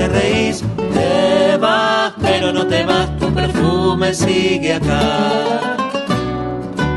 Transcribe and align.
te 0.00 0.08
reís. 0.08 0.64
Te 0.94 1.58
vas, 1.58 2.14
pero 2.22 2.52
no 2.52 2.66
te 2.66 2.84
vas, 2.84 3.18
tu 3.18 3.32
perfume 3.34 4.14
sigue 4.14 4.74
acá. 4.74 5.76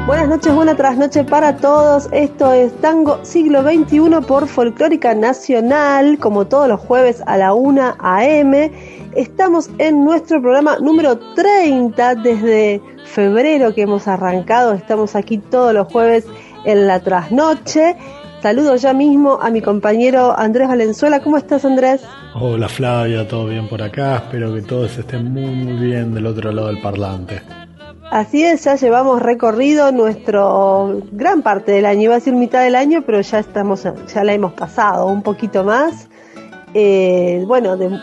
Buenas 0.07 0.29
noches, 0.29 0.53
buena 0.53 0.75
trasnoche 0.75 1.25
para 1.25 1.57
todos. 1.57 2.07
Esto 2.13 2.53
es 2.53 2.73
Tango 2.79 3.19
Siglo 3.23 3.61
XXI 3.61 4.25
por 4.25 4.47
Folclórica 4.47 5.13
Nacional, 5.13 6.17
como 6.17 6.45
todos 6.47 6.69
los 6.69 6.79
jueves 6.79 7.21
a 7.25 7.35
la 7.37 7.53
1 7.53 7.95
a.m. 7.99 8.71
Estamos 9.15 9.69
en 9.79 10.05
nuestro 10.05 10.41
programa 10.41 10.77
número 10.79 11.19
30 11.35 12.15
desde 12.15 12.81
febrero 13.05 13.73
que 13.73 13.81
hemos 13.81 14.07
arrancado. 14.07 14.73
Estamos 14.73 15.15
aquí 15.15 15.39
todos 15.39 15.73
los 15.73 15.91
jueves 15.91 16.25
en 16.63 16.87
la 16.87 17.01
trasnoche. 17.01 17.97
Saludo 18.43 18.75
ya 18.75 18.91
mismo 18.91 19.39
a 19.41 19.49
mi 19.51 19.61
compañero 19.61 20.37
Andrés 20.37 20.67
Valenzuela. 20.67 21.21
¿Cómo 21.21 21.37
estás, 21.37 21.63
Andrés? 21.63 22.01
Hola, 22.35 22.67
Flavia, 22.67 23.25
todo 23.25 23.45
bien 23.45 23.69
por 23.69 23.81
acá. 23.81 24.17
Espero 24.17 24.53
que 24.53 24.61
todos 24.61 24.97
estén 24.97 25.31
muy, 25.31 25.55
muy 25.55 25.77
bien 25.87 26.13
del 26.13 26.25
otro 26.25 26.51
lado 26.51 26.67
del 26.67 26.81
parlante. 26.81 27.41
Así 28.11 28.43
es, 28.43 28.65
ya 28.65 28.75
llevamos 28.75 29.21
recorrido 29.21 29.93
nuestro 29.93 31.03
gran 31.13 31.41
parte 31.41 31.71
del 31.71 31.85
año, 31.85 32.01
iba 32.01 32.15
a 32.15 32.17
decir 32.17 32.33
mitad 32.33 32.61
del 32.61 32.75
año, 32.75 33.03
pero 33.05 33.21
ya 33.21 33.39
estamos, 33.39 33.87
ya 34.13 34.23
la 34.25 34.33
hemos 34.33 34.51
pasado 34.51 35.05
un 35.05 35.23
poquito 35.23 35.63
más. 35.63 36.09
Eh, 36.73 37.45
bueno, 37.47 37.77
de 37.77 37.97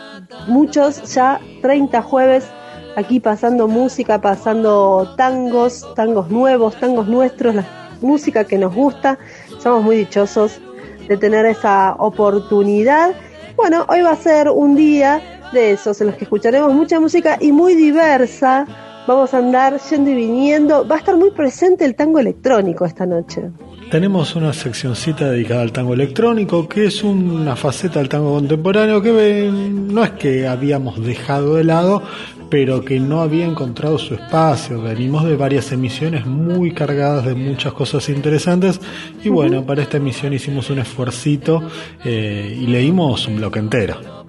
muchos 0.48 1.02
ya 1.12 1.38
30 1.60 2.00
jueves 2.00 2.48
aquí 2.96 3.20
pasando 3.20 3.68
música, 3.68 4.22
pasando 4.22 5.12
tangos, 5.18 5.86
tangos 5.94 6.30
nuevos, 6.30 6.76
tangos 6.76 7.08
nuestros, 7.08 7.54
la 7.56 7.66
música 8.00 8.44
que 8.44 8.56
nos 8.56 8.74
gusta. 8.74 9.18
Somos 9.62 9.82
muy 9.82 9.96
dichosos 9.96 10.58
de 11.06 11.16
tener 11.16 11.44
esa 11.44 11.94
oportunidad. 11.98 13.12
Bueno, 13.56 13.84
hoy 13.88 14.00
va 14.00 14.12
a 14.12 14.16
ser 14.16 14.48
un 14.48 14.74
día 14.74 15.20
de 15.52 15.72
esos 15.72 16.00
en 16.00 16.08
los 16.08 16.16
que 16.16 16.24
escucharemos 16.24 16.72
mucha 16.72 16.98
música 16.98 17.36
y 17.40 17.52
muy 17.52 17.74
diversa. 17.74 18.66
Vamos 19.06 19.34
a 19.34 19.38
andar 19.38 19.78
yendo 19.90 20.10
y 20.10 20.14
viniendo. 20.14 20.86
Va 20.86 20.96
a 20.96 20.98
estar 20.98 21.16
muy 21.16 21.30
presente 21.32 21.84
el 21.84 21.94
tango 21.94 22.18
electrónico 22.20 22.86
esta 22.86 23.04
noche. 23.04 23.50
Tenemos 23.90 24.36
una 24.36 24.52
seccioncita 24.52 25.28
dedicada 25.28 25.62
al 25.62 25.72
tango 25.72 25.94
electrónico, 25.94 26.68
que 26.68 26.86
es 26.86 27.02
una 27.02 27.56
faceta 27.56 27.98
del 27.98 28.08
tango 28.08 28.32
contemporáneo 28.34 29.02
que 29.02 29.50
no 29.52 30.04
es 30.04 30.10
que 30.12 30.46
habíamos 30.46 31.04
dejado 31.04 31.56
de 31.56 31.64
lado, 31.64 32.02
pero 32.50 32.84
que 32.84 33.00
no 33.00 33.22
había 33.22 33.46
encontrado 33.46 33.96
su 33.96 34.14
espacio. 34.14 34.82
Venimos 34.82 35.24
de 35.24 35.36
varias 35.36 35.72
emisiones 35.72 36.26
muy 36.26 36.72
cargadas 36.72 37.24
de 37.24 37.34
muchas 37.34 37.72
cosas 37.72 38.08
interesantes 38.08 38.80
y 39.22 39.28
bueno, 39.28 39.64
para 39.64 39.82
esta 39.82 39.96
emisión 39.96 40.32
hicimos 40.32 40.68
un 40.68 40.80
esfuercito 40.80 41.62
eh, 42.04 42.58
y 42.60 42.66
leímos 42.66 43.26
un 43.28 43.36
bloque 43.36 43.60
entero. 43.60 44.19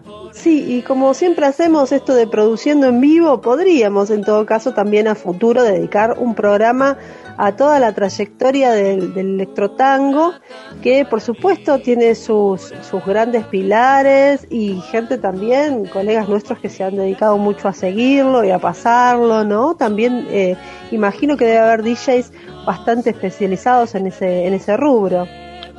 Sí, 0.42 0.66
y 0.68 0.82
como 0.82 1.14
siempre 1.14 1.46
hacemos 1.46 1.92
esto 1.92 2.16
de 2.16 2.26
produciendo 2.26 2.88
en 2.88 3.00
vivo, 3.00 3.42
podríamos 3.42 4.10
en 4.10 4.24
todo 4.24 4.44
caso 4.48 4.74
también 4.74 5.08
a 5.08 5.14
futuro 5.14 5.62
dedicar 5.62 6.18
un 6.18 6.34
programa 6.34 6.98
a 7.38 7.56
toda 7.56 7.78
la 7.80 7.94
trayectoria 7.94 8.72
del, 8.72 9.16
electrotango, 9.16 10.34
que 10.82 11.06
por 11.06 11.22
supuesto 11.22 11.78
tiene 11.78 12.16
sus, 12.16 12.74
sus 12.82 13.06
grandes 13.06 13.46
pilares 13.46 14.48
y 14.50 14.82
gente 14.90 15.20
también, 15.20 15.86
colegas 15.86 16.28
nuestros 16.28 16.58
que 16.58 16.70
se 16.70 16.84
han 16.84 16.96
dedicado 16.96 17.38
mucho 17.38 17.68
a 17.68 17.74
seguirlo 17.74 18.44
y 18.44 18.50
a 18.50 18.58
pasarlo, 18.58 19.44
¿no? 19.44 19.76
También 19.76 20.26
eh, 20.32 20.58
imagino 20.90 21.38
que 21.38 21.46
debe 21.46 21.60
haber 21.60 21.84
DJs 21.84 22.34
bastante 22.66 23.12
especializados 23.12 23.94
en 23.94 24.08
ese, 24.08 24.48
en 24.48 24.56
ese 24.56 24.76
rubro. 24.76 25.28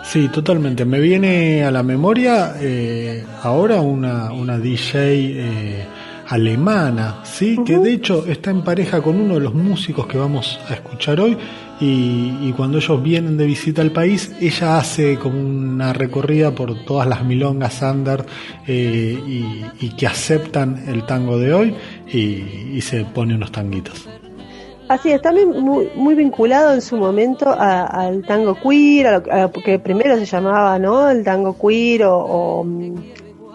Sí, 0.02 0.28
totalmente. 0.28 0.84
Me 0.84 1.00
viene 1.00 1.64
a 1.64 1.70
la 1.70 1.82
memoria 1.82 2.54
eh, 2.60 3.24
ahora 3.42 3.80
una, 3.80 4.32
una 4.32 4.58
DJ 4.58 4.98
eh, 5.00 5.86
alemana, 6.28 7.20
¿sí? 7.24 7.58
que 7.64 7.78
de 7.78 7.92
hecho 7.92 8.26
está 8.26 8.50
en 8.50 8.62
pareja 8.62 9.00
con 9.00 9.20
uno 9.20 9.34
de 9.34 9.40
los 9.40 9.54
músicos 9.54 10.06
que 10.06 10.18
vamos 10.18 10.58
a 10.68 10.74
escuchar 10.74 11.20
hoy 11.20 11.36
y, 11.84 12.52
cuando 12.52 12.78
ellos 12.78 13.02
vienen 13.02 13.36
de 13.36 13.44
visita 13.44 13.82
al 13.82 13.90
país, 13.90 14.32
ella 14.40 14.78
hace 14.78 15.18
como 15.18 15.40
una 15.40 15.92
recorrida 15.92 16.54
por 16.54 16.84
todas 16.84 17.08
las 17.08 17.24
milongas 17.24 17.82
under 17.82 18.24
eh, 18.66 19.18
y, 19.80 19.88
que 19.90 20.06
aceptan 20.06 20.84
el 20.86 21.04
tango 21.06 21.38
de 21.38 21.52
hoy 21.52 21.74
y, 22.06 22.80
se 22.80 23.04
pone 23.04 23.34
unos 23.34 23.50
tanguitos. 23.50 24.08
Así 24.92 25.10
es, 25.10 25.22
también 25.22 25.48
muy, 25.48 25.90
muy 25.94 26.14
vinculado 26.14 26.74
en 26.74 26.82
su 26.82 26.98
momento 26.98 27.50
al 27.58 28.22
tango 28.26 28.54
queer, 28.54 29.06
a 29.06 29.18
lo, 29.42 29.52
que 29.52 29.78
primero 29.78 30.16
se 30.18 30.26
llamaba, 30.26 30.78
¿no? 30.78 31.08
El 31.08 31.24
tango 31.24 31.56
queer 31.58 32.04
o, 32.04 32.18
o 32.18 32.62
mm, 32.62 32.94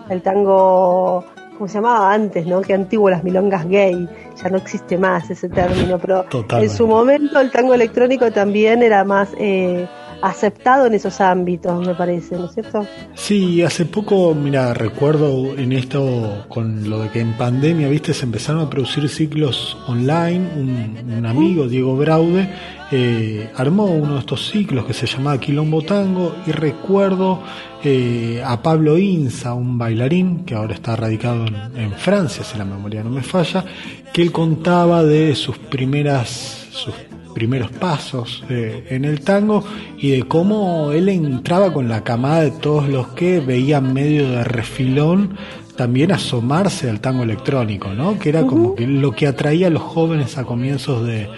el 0.09 0.21
tango 0.23 1.23
como 1.55 1.67
se 1.67 1.75
llamaba 1.75 2.11
antes, 2.11 2.47
¿no? 2.47 2.61
Qué 2.61 2.73
antiguo 2.73 3.11
las 3.11 3.23
milongas 3.23 3.67
gay, 3.67 4.09
ya 4.41 4.49
no 4.49 4.57
existe 4.57 4.97
más 4.97 5.29
ese 5.29 5.47
término, 5.47 5.99
pero 5.99 6.25
en 6.51 6.69
su 6.71 6.87
momento 6.87 7.39
el 7.39 7.51
tango 7.51 7.75
electrónico 7.75 8.31
también 8.31 8.81
era 8.81 9.03
más 9.03 9.29
eh, 9.37 9.87
aceptado 10.21 10.85
en 10.87 10.93
esos 10.93 11.21
ámbitos, 11.21 11.85
me 11.85 11.93
parece, 11.93 12.35
¿no 12.35 12.45
es 12.45 12.53
cierto? 12.53 12.85
Sí, 13.15 13.61
hace 13.61 13.85
poco, 13.85 14.33
mira, 14.33 14.73
recuerdo 14.73 15.57
en 15.57 15.71
esto 15.73 16.45
con 16.49 16.89
lo 16.89 17.01
de 17.01 17.09
que 17.09 17.19
en 17.19 17.33
pandemia, 17.33 17.87
viste, 17.87 18.13
se 18.13 18.25
empezaron 18.25 18.61
a 18.61 18.69
producir 18.69 19.07
ciclos 19.09 19.77
online, 19.87 20.47
un, 20.55 21.25
amigo, 21.25 21.67
Diego 21.67 21.95
Braude, 21.97 22.49
eh, 22.91 23.49
armó 23.55 23.85
uno 23.85 24.13
de 24.13 24.19
estos 24.19 24.49
ciclos 24.49 24.85
que 24.85 24.93
se 24.93 25.07
llamaba 25.07 25.39
Quilombo 25.39 25.81
Tango 25.81 26.35
y 26.45 26.51
recuerdo 26.51 27.41
eh, 27.83 28.41
a 28.45 28.61
Pablo 28.61 28.97
Inza, 28.97 29.53
un 29.53 29.77
bailarín 29.77 30.45
que 30.45 30.55
ahora 30.55 30.73
está 30.73 30.95
radicado 30.95 31.45
en, 31.45 31.91
Francia, 31.93 32.43
si 32.43 32.57
la 32.57 32.65
memoria 32.65 33.03
no 33.03 33.09
me 33.09 33.23
falla, 33.23 33.65
que 34.13 34.21
él 34.21 34.31
contaba 34.31 35.03
de 35.03 35.35
sus 35.35 35.57
primeras, 35.57 36.67
sus 36.71 36.93
primeros 37.37 37.69
pasos 37.69 38.43
eh, 38.49 38.87
en 38.89 39.05
el 39.05 39.21
tango 39.21 39.63
y 39.99 40.09
de 40.09 40.23
cómo 40.23 40.91
él 40.91 41.07
entraba 41.07 41.71
con 41.71 41.87
la 41.87 42.03
camada 42.03 42.41
de 42.41 42.49
todos 42.49 42.89
los 42.89 43.09
que 43.09 43.39
veían 43.39 43.93
medio 43.93 44.27
de 44.27 44.43
refilón 44.43 45.37
también 45.75 46.11
asomarse 46.11 46.89
al 46.89 46.99
tango 46.99 47.21
electrónico, 47.21 47.89
¿no? 47.89 48.17
Que 48.17 48.29
era 48.29 48.43
como 48.47 48.73
que 48.73 48.87
lo 48.87 49.11
que 49.11 49.27
atraía 49.27 49.67
a 49.67 49.69
los 49.69 49.83
jóvenes 49.83 50.39
a 50.39 50.45
comienzos 50.45 51.05
de, 51.05 51.29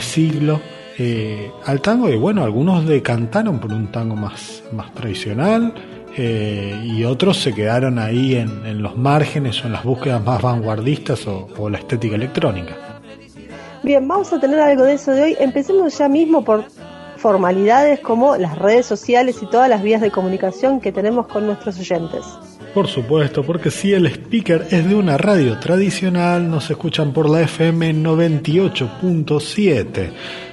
siglo 0.00 0.62
eh, 0.96 1.50
al 1.66 1.82
tango 1.82 2.08
y 2.08 2.16
bueno, 2.16 2.42
algunos 2.42 2.86
decantaron 2.86 3.58
por 3.58 3.74
un 3.74 3.88
tango 3.88 4.16
más, 4.16 4.64
más 4.72 4.94
tradicional 4.94 5.74
eh, 6.16 6.82
y 6.82 7.04
otros 7.04 7.36
se 7.36 7.52
quedaron 7.52 7.98
ahí 7.98 8.36
en, 8.36 8.82
los 8.82 8.96
márgenes 8.96 9.62
o 9.62 9.66
en 9.66 9.74
las 9.74 9.84
búsquedas 9.84 10.24
más 10.24 10.40
vanguardistas 10.40 11.26
o 11.26 11.68
la 11.68 11.76
estética 11.76 12.16
electrónica. 12.16 12.89
Bien, 13.82 14.06
vamos 14.06 14.32
a 14.32 14.38
tener 14.38 14.60
algo 14.60 14.84
de 14.84 14.94
eso 14.94 15.12
de 15.12 15.22
hoy. 15.22 15.36
Empecemos 15.38 15.96
ya 15.96 16.08
mismo 16.08 16.44
por 16.44 16.64
formalidades 17.16 18.00
como 18.00 18.36
las 18.36 18.58
redes 18.58 18.86
sociales 18.86 19.36
y 19.42 19.46
todas 19.46 19.68
las 19.68 19.82
vías 19.82 20.00
de 20.00 20.10
comunicación 20.10 20.80
que 20.80 20.92
tenemos 20.92 21.26
con 21.26 21.46
nuestros 21.46 21.78
oyentes. 21.78 22.24
Por 22.74 22.88
supuesto, 22.88 23.42
porque 23.42 23.70
si 23.70 23.92
el 23.92 24.06
speaker 24.06 24.66
es 24.70 24.88
de 24.88 24.94
una 24.94 25.18
radio 25.18 25.58
tradicional, 25.58 26.50
nos 26.50 26.70
escuchan 26.70 27.12
por 27.12 27.28
la 27.28 27.42
FM 27.42 27.94
98.7. 27.94 30.10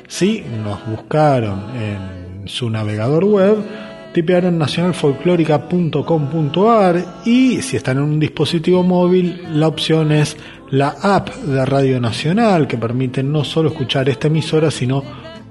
Si 0.08 0.44
nos 0.64 0.86
buscaron 0.90 1.76
en 1.76 2.48
su 2.48 2.70
navegador 2.70 3.26
web, 3.26 3.58
tipearon 4.18 4.58
nacionalfolclórica.com.ar 4.58 7.06
y 7.24 7.62
si 7.62 7.78
están 7.78 7.98
en 7.98 8.04
un 8.04 8.20
dispositivo 8.20 8.82
móvil, 8.82 9.44
la 9.54 9.68
opción 9.68 10.12
es 10.12 10.36
la 10.72 10.96
app 11.04 11.30
de 11.30 11.64
Radio 11.64 12.02
Nacional 12.02 12.66
que 12.66 12.80
permite 12.80 13.22
no 13.22 13.44
solo 13.44 13.70
escuchar 13.70 14.10
esta 14.10 14.26
emisora, 14.26 14.72
sino 14.72 15.04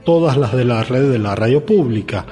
todas 0.04 0.36
las 0.36 0.52
de 0.52 0.64
la 0.64 0.82
red 0.82 1.12
de 1.12 1.20
la 1.20 1.36
radio 1.36 1.64
pública. 1.64 2.26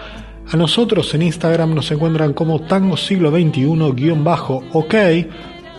A 0.51 0.57
nosotros 0.57 1.15
en 1.15 1.23
Instagram 1.23 1.73
nos 1.73 1.93
encuentran 1.93 2.33
como 2.33 2.63
Tango 2.63 2.97
Siglo 2.97 3.31
XXI-OK, 3.31 4.95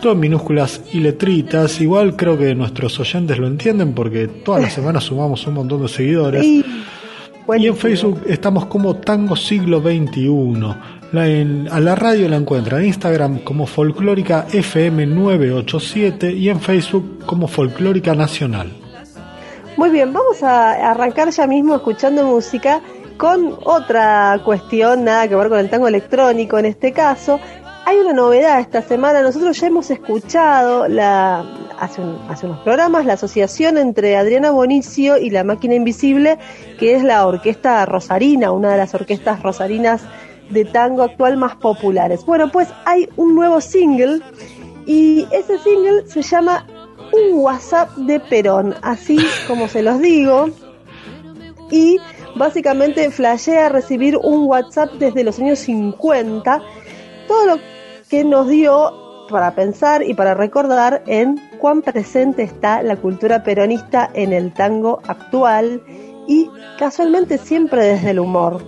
todo 0.00 0.12
en 0.12 0.20
minúsculas 0.20 0.84
y 0.90 1.00
letritas. 1.00 1.82
Igual 1.82 2.16
creo 2.16 2.38
que 2.38 2.54
nuestros 2.54 2.98
oyentes 2.98 3.36
lo 3.36 3.46
entienden 3.46 3.92
porque 3.92 4.26
todas 4.26 4.62
las 4.62 4.72
semanas 4.72 5.04
sumamos 5.04 5.46
un 5.46 5.52
montón 5.52 5.82
de 5.82 5.88
seguidores. 5.88 6.46
Y, 7.58 7.66
en 7.66 7.76
Facebook 7.76 8.22
estamos 8.26 8.66
como 8.66 8.96
Tango 8.96 9.36
Siglo 9.36 9.80
XXI. 9.80 10.74
a 11.70 11.80
la 11.80 11.94
radio 11.94 12.28
la 12.28 12.36
encuentran 12.36 12.80
en 12.80 12.88
Instagram 12.88 13.38
como 13.38 13.66
Folclórica 13.66 14.46
FM987 14.48 16.36
y 16.36 16.48
en 16.48 16.60
Facebook 16.60 17.24
como 17.24 17.46
Folclórica 17.46 18.14
Nacional. 18.14 18.72
Muy 19.76 19.90
bien, 19.90 20.12
vamos 20.12 20.42
a 20.42 20.90
arrancar 20.90 21.30
ya 21.30 21.46
mismo 21.46 21.76
escuchando 21.76 22.24
música 22.24 22.80
con 23.16 23.56
otra 23.64 24.40
cuestión, 24.44 25.04
nada 25.04 25.28
que 25.28 25.36
ver 25.36 25.48
con 25.48 25.58
el 25.58 25.70
tango 25.70 25.88
electrónico 25.88 26.58
en 26.58 26.66
este 26.66 26.92
caso. 26.92 27.38
Hay 27.84 27.98
una 27.98 28.12
novedad 28.12 28.58
esta 28.60 28.82
semana, 28.82 29.22
nosotros 29.22 29.58
ya 29.60 29.68
hemos 29.68 29.90
escuchado 29.90 30.88
la, 30.88 31.44
hace, 31.78 32.02
hace 32.28 32.46
unos 32.46 32.60
programas 32.60 33.06
la 33.06 33.14
asociación 33.14 33.78
entre 33.78 34.16
Adriana 34.16 34.50
Bonicio 34.50 35.18
y 35.18 35.30
la 35.30 35.44
Máquina 35.44 35.74
Invisible, 35.74 36.38
que 36.78 36.94
es 36.94 37.02
la 37.02 37.26
orquesta 37.26 37.84
rosarina, 37.86 38.52
una 38.52 38.72
de 38.72 38.78
las 38.78 38.94
orquestas 38.94 39.42
rosarinas 39.42 40.02
de 40.50 40.64
tango 40.64 41.02
actual 41.02 41.36
más 41.36 41.56
populares. 41.56 42.24
Bueno, 42.24 42.50
pues 42.50 42.68
hay 42.84 43.08
un 43.16 43.34
nuevo 43.34 43.60
single 43.60 44.20
y 44.86 45.26
ese 45.32 45.58
single 45.58 46.06
se 46.08 46.22
llama 46.22 46.66
Un 47.12 47.38
WhatsApp 47.38 47.90
de 47.96 48.20
Perón, 48.20 48.74
así 48.82 49.18
como 49.46 49.68
se 49.68 49.82
los 49.82 50.00
digo. 50.00 50.50
Y 51.70 51.98
básicamente 52.36 53.10
flashea 53.10 53.68
recibir 53.68 54.16
un 54.16 54.46
WhatsApp 54.46 54.92
desde 54.94 55.24
los 55.24 55.38
años 55.40 55.58
50, 55.60 56.62
todo 57.26 57.46
lo 57.46 57.58
que 58.08 58.22
nos 58.24 58.48
dio 58.48 59.05
para 59.28 59.54
pensar 59.54 60.02
y 60.02 60.14
para 60.14 60.34
recordar 60.34 61.02
en 61.06 61.40
cuán 61.58 61.82
presente 61.82 62.42
está 62.42 62.82
la 62.82 62.96
cultura 62.96 63.42
peronista 63.42 64.10
en 64.14 64.32
el 64.32 64.52
tango 64.52 65.00
actual 65.06 65.82
y 66.26 66.50
casualmente 66.78 67.38
siempre 67.38 67.84
desde 67.84 68.10
el 68.10 68.20
humor. 68.20 68.62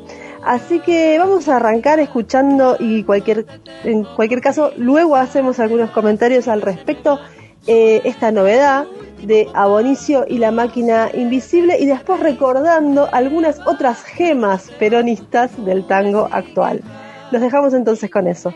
Así 0.45 0.81
que 0.81 1.19
vamos 1.19 1.49
a 1.49 1.57
arrancar 1.57 2.01
escuchando 2.01 2.77
y 2.79 3.03
cualquier, 3.03 3.45
en 3.85 4.05
cualquier 4.05 4.41
caso 4.41 4.73
luego 4.77 5.17
hacemos 5.17 5.59
algunos 5.61 5.91
comentarios 5.91 6.49
al 6.49 6.63
respecto 6.63 7.19
eh, 7.67 8.01
esta 8.05 8.31
novedad 8.31 8.87
de 9.23 9.49
Abonicio 9.53 10.25
y 10.29 10.39
la 10.39 10.53
máquina 10.53 11.11
invisible 11.13 11.79
y 11.79 11.87
después 11.87 12.21
recordando 12.21 13.09
algunas 13.13 13.59
otras 13.67 14.03
gemas 14.05 14.71
peronistas 14.79 15.51
del 15.65 15.87
tango 15.87 16.29
actual. 16.31 16.83
Los 17.31 17.43
dejamos 17.43 17.75
entonces 17.75 18.11
con 18.11 18.27
eso. 18.27 18.55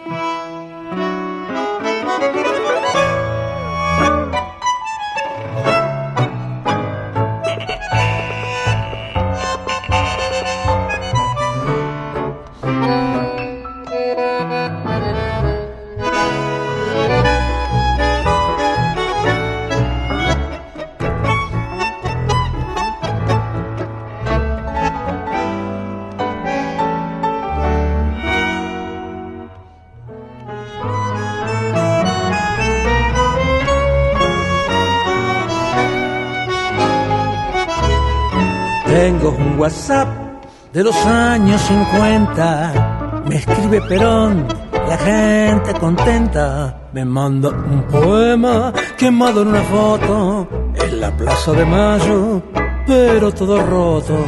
WhatsApp 39.63 40.09
de 40.73 40.83
los 40.83 41.07
años 41.07 41.61
50. 41.61 43.23
Me 43.29 43.37
escribe 43.37 43.81
Perón, 43.83 44.45
la 44.89 44.99
gente 44.99 45.73
contenta. 45.75 46.89
Me 46.93 47.05
manda 47.05 47.51
un 47.51 47.83
poema 47.85 48.73
quemado 48.99 49.43
en 49.43 49.49
una 49.49 49.63
foto 49.63 50.49
en 50.75 51.01
la 51.01 51.17
Plaza 51.17 51.53
de 51.53 51.65
Mayo, 51.65 52.43
pero 52.89 53.31
todo 53.31 53.65
roto. 53.65 54.19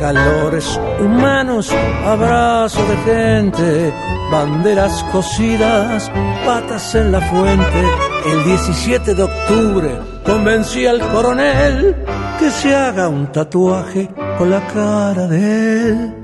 Calores 0.00 0.80
humanos, 0.98 1.70
abrazos 2.06 2.88
de 2.88 2.96
gente, 3.12 3.92
banderas 4.30 5.04
cosidas, 5.12 6.10
patas 6.46 6.94
en 6.94 7.12
la 7.12 7.20
fuente. 7.20 7.82
El 8.24 8.42
17 8.44 9.14
de 9.14 9.22
octubre 9.22 9.98
convencí 10.24 10.86
al 10.86 11.00
coronel 11.10 11.94
que 12.38 12.50
se 12.50 12.74
haga 12.74 13.08
un 13.08 13.26
tatuaje 13.26 14.08
la 14.44 14.66
cara 14.68 15.26
de 15.26 15.88
él. 15.88 16.14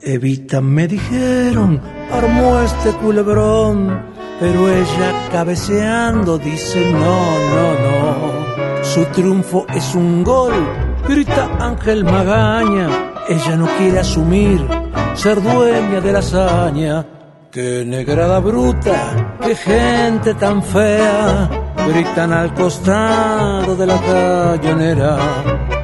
Evita, 0.00 0.60
me 0.60 0.88
dijeron, 0.88 1.80
armó 2.10 2.58
este 2.60 2.90
culebrón, 2.92 4.02
pero 4.40 4.68
ella 4.68 5.28
cabeceando 5.30 6.38
dice 6.38 6.80
no, 6.90 7.20
no, 7.54 7.66
no. 7.84 8.84
Su 8.84 9.04
triunfo 9.06 9.64
es 9.74 9.94
un 9.94 10.24
gol, 10.24 10.52
grita 11.08 11.48
Ángel 11.60 12.04
Magaña. 12.04 12.88
Ella 13.28 13.56
no 13.56 13.66
quiere 13.78 14.00
asumir 14.00 14.66
ser 15.14 15.40
dueña 15.40 16.00
de 16.00 16.12
la 16.12 16.18
hazaña. 16.18 17.06
Qué 17.50 17.84
negrada 17.86 18.40
bruta, 18.40 19.36
qué 19.40 19.54
gente 19.54 20.34
tan 20.34 20.62
fea, 20.62 21.48
gritan 21.86 22.32
al 22.32 22.54
costado 22.54 23.76
de 23.76 23.86
la 23.86 24.00
cañonera 24.00 25.18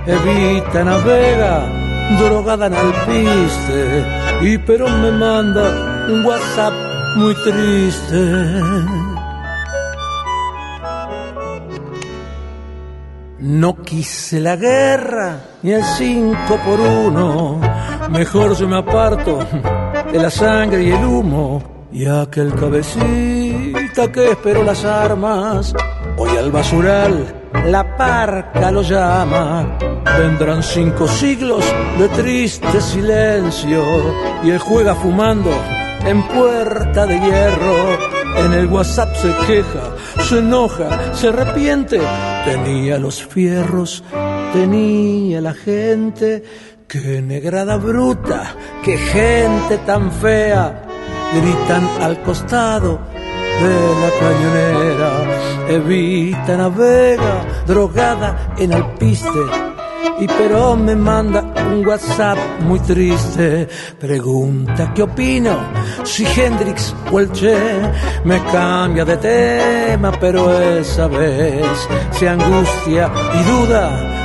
Evita 0.08 0.82
navega, 0.84 1.68
drogada 2.16 2.66
en 2.66 2.74
alpiste, 2.74 4.04
y 4.42 4.58
pero 4.58 4.88
me 4.88 5.12
manda 5.12 6.06
un 6.08 6.24
WhatsApp 6.24 6.72
muy 7.16 7.34
triste. 7.34 8.60
No 13.40 13.76
quise 13.82 14.40
la 14.40 14.56
guerra 14.56 15.40
ni 15.62 15.72
el 15.72 15.84
cinco 15.84 16.58
por 16.64 16.80
uno, 16.80 17.60
mejor 18.10 18.56
yo 18.56 18.68
me 18.68 18.78
aparto 18.78 19.38
de 20.12 20.18
la 20.18 20.30
sangre 20.30 20.82
y 20.82 20.90
el 20.90 21.04
humo, 21.04 21.86
y 21.92 22.06
aquel 22.06 22.54
cabecita 22.54 24.10
que 24.12 24.32
esperó 24.32 24.64
las 24.64 24.84
armas, 24.84 25.74
hoy 26.16 26.36
al 26.36 26.50
basural 26.50 27.37
la 27.66 27.96
parca 27.96 28.70
lo 28.70 28.82
llama. 28.82 29.78
Vendrán 30.18 30.62
cinco 30.62 31.06
siglos 31.06 31.64
de 31.98 32.08
triste 32.08 32.80
silencio 32.80 33.82
y 34.42 34.50
él 34.50 34.58
juega 34.58 34.94
fumando 34.94 35.50
en 36.04 36.22
puerta 36.28 37.06
de 37.06 37.20
hierro. 37.20 37.98
En 38.44 38.52
el 38.52 38.66
WhatsApp 38.66 39.14
se 39.16 39.34
queja, 39.46 39.96
se 40.22 40.38
enoja, 40.38 41.14
se 41.14 41.28
arrepiente. 41.28 42.00
Tenía 42.44 42.98
los 42.98 43.22
fierros, 43.24 44.04
tenía 44.52 45.40
la 45.40 45.54
gente. 45.54 46.44
Qué 46.86 47.20
negrada 47.20 47.76
bruta, 47.76 48.54
qué 48.84 48.96
gente 48.96 49.78
tan 49.78 50.10
fea. 50.10 50.84
Gritan 51.34 51.86
al 52.00 52.22
costado 52.22 53.17
de 53.62 53.74
la 54.02 54.10
cañonera. 54.20 55.10
Evita 55.68 56.56
navega, 56.56 57.44
drogada 57.66 58.54
en 58.58 58.72
alpiste. 58.72 59.42
Y 60.20 60.26
pero 60.26 60.74
me 60.76 60.96
manda 60.96 61.44
un 61.70 61.86
WhatsApp 61.86 62.38
muy 62.60 62.80
triste. 62.80 63.68
Pregunta 64.00 64.92
qué 64.94 65.02
opino 65.02 65.56
si 66.02 66.24
Hendrix 66.24 66.94
o 67.12 67.20
el 67.20 67.30
Che 67.30 67.56
me 68.24 68.42
cambia 68.44 69.04
de 69.04 69.16
tema, 69.16 70.10
pero 70.18 70.60
esa 70.60 71.06
vez 71.06 71.88
se 72.10 72.28
angustia 72.28 73.10
y 73.34 73.44
duda 73.44 74.18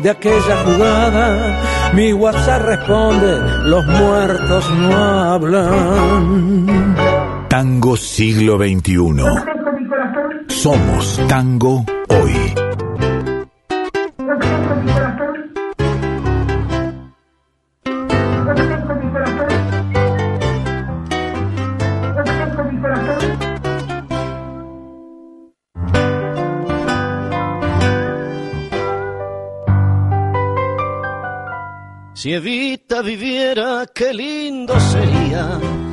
de 0.00 0.10
aquella 0.10 0.56
jugada. 0.64 1.92
Mi 1.94 2.12
WhatsApp 2.12 2.62
responde, 2.62 3.38
los 3.64 3.86
muertos 3.86 4.70
no 4.70 4.96
hablan. 5.32 6.96
Tango 7.48 7.96
siglo 7.96 8.58
XXI. 8.58 8.94
Somos 10.48 11.20
tango 11.28 11.82
hoy. 12.08 12.32
Si 32.12 32.34
Evita 32.34 33.00
viviera, 33.00 33.86
qué 33.94 34.12
lindo 34.12 34.78
sería. 34.80 35.87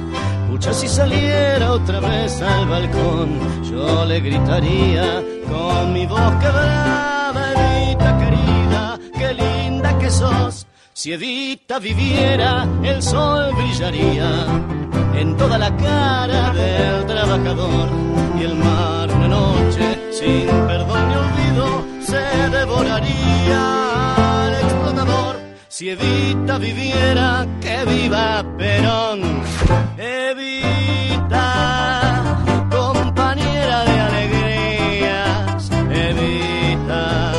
Si 0.60 0.88
saliera 0.88 1.74
otra 1.74 2.00
vez 2.00 2.42
al 2.42 2.68
balcón, 2.68 3.64
yo 3.64 4.06
le 4.06 4.20
gritaría 4.20 5.24
con 5.48 5.94
mi 5.94 6.06
voz 6.06 6.32
quebrada, 6.42 7.52
Evita 7.52 8.18
querida, 8.18 9.00
qué 9.18 9.34
linda 9.34 9.98
que 9.98 10.10
sos. 10.10 10.66
Si 10.94 11.14
Evita 11.14 11.80
viviera, 11.80 12.68
el 12.84 13.02
sol 13.02 13.54
brillaría 13.56 14.30
en 15.16 15.38
toda 15.38 15.58
la 15.58 15.76
cara 15.78 16.52
del 16.52 17.06
trabajador 17.06 17.90
y 18.40 18.44
el 18.44 18.56
mar 18.56 19.12
una 19.12 19.28
noche 19.28 20.00
sin 20.12 20.48
perdón 20.68 21.10
ni 21.10 21.16
olvido 21.16 21.86
se 22.02 22.50
devoraría 22.50 23.85
si 25.76 25.90
Evita 25.90 26.58
viviera, 26.58 27.46
que 27.60 27.84
viva 27.84 28.46
Perón. 28.58 29.20
Evita, 29.98 31.48
compañera 32.72 33.84
de 33.84 34.00
alegrías. 34.08 35.70
Evita, 36.08 37.34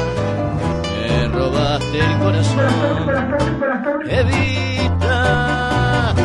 me 0.92 1.28
robaste 1.28 1.98
el 1.98 2.18
corazón. 2.18 2.74
Evita, 4.06 5.20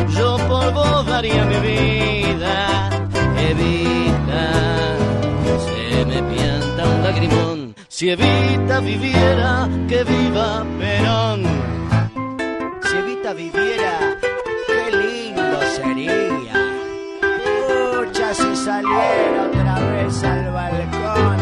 yo 0.09 0.35
por 0.49 0.73
vos 0.73 1.05
daría 1.05 1.45
mi 1.45 1.59
vida. 1.71 2.89
Evita, 3.51 4.43
se 5.65 6.05
me 6.05 6.21
pianta 6.23 6.89
un 6.89 7.03
lagrimón. 7.03 7.73
Si 7.87 8.09
Evita 8.09 8.81
viviera, 8.81 9.69
que 9.87 10.03
viva 10.03 10.65
Perón 10.77 11.80
al 20.23 20.51
balcón, 20.51 21.37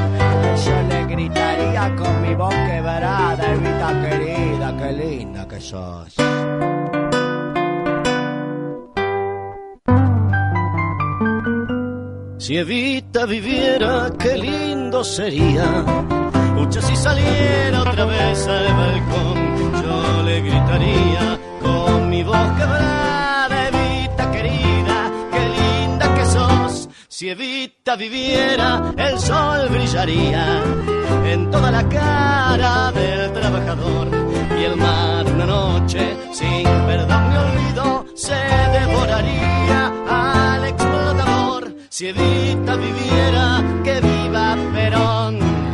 yo 0.66 0.82
le 0.90 1.06
gritaría 1.06 1.96
con 1.96 2.22
mi 2.22 2.36
voz 2.36 2.54
quebrada, 2.54 3.54
Evita 3.54 3.90
querida, 4.04 4.78
qué 4.78 4.92
linda 4.92 5.48
que 5.48 5.60
sos. 5.60 6.16
Si 12.38 12.58
Evita 12.58 13.26
viviera, 13.26 14.12
qué 14.20 14.38
lindo 14.38 15.04
sería. 15.04 15.84
Pucha, 16.56 16.82
si 16.82 16.96
saliera 16.96 17.82
otra 17.82 18.06
vez 18.06 18.48
al 18.48 18.68
balcón, 18.82 19.84
yo 19.84 20.24
le 20.24 20.42
gritaría 20.42 21.40
con 21.62 22.10
mi 22.10 22.24
voz 22.24 22.52
quebrada, 22.58 23.29
Si 27.20 27.28
Evita 27.28 27.98
viviera, 27.98 28.94
el 28.96 29.20
sol 29.20 29.68
brillaría 29.68 30.64
en 31.26 31.52
toda 31.52 31.70
la 31.70 31.84
cara 31.90 32.94
del 32.94 33.34
trabajador 33.34 34.08
y 34.58 34.64
el 34.64 34.78
mar 34.78 35.26
una 35.26 35.46
noche 35.46 36.16
sin 36.32 36.64
perdón 36.64 37.30
ni 37.30 37.36
olvido 37.36 38.06
se 38.16 38.40
devoraría 38.80 39.92
al 40.08 40.64
explotador. 40.64 41.76
Si 41.90 42.08
Evita 42.08 42.78
viviera, 42.78 43.64
que 43.84 44.00
viva 44.00 44.56
Perón. 44.74 45.69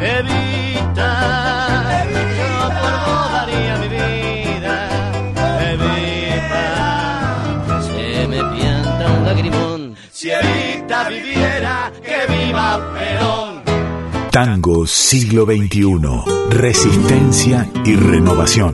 Evita, 0.00 1.12
yo 2.38 2.52
por 2.80 2.94
vos 3.04 3.26
daría 3.32 3.76
mi 3.78 3.88
vida. 3.88 4.74
Evita, 5.72 6.64
se 7.82 8.28
me 8.28 8.40
pianta 8.56 9.12
un 9.12 9.24
lagrimón. 9.24 9.96
Si 10.10 10.30
Evita 10.30 11.08
viviera, 11.08 11.92
que 12.02 12.18
viva 12.32 12.80
Perón. 12.94 13.50
Tango 14.30 14.86
siglo 14.86 15.44
XXI. 15.44 15.98
Resistencia 16.50 17.68
y 17.84 17.96
renovación. 17.96 18.72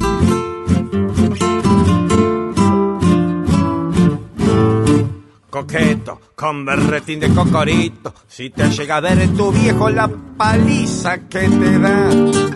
Coqueto, 5.56 6.20
con 6.34 6.66
berretín 6.66 7.18
de 7.18 7.30
cocorito. 7.30 8.12
Si 8.28 8.50
te 8.50 8.68
llega 8.68 8.98
a 8.98 9.00
ver 9.00 9.26
tu 9.34 9.50
viejo 9.50 9.88
la 9.88 10.06
paliza 10.36 11.26
que 11.28 11.48
te 11.48 11.78
da 11.78 12.10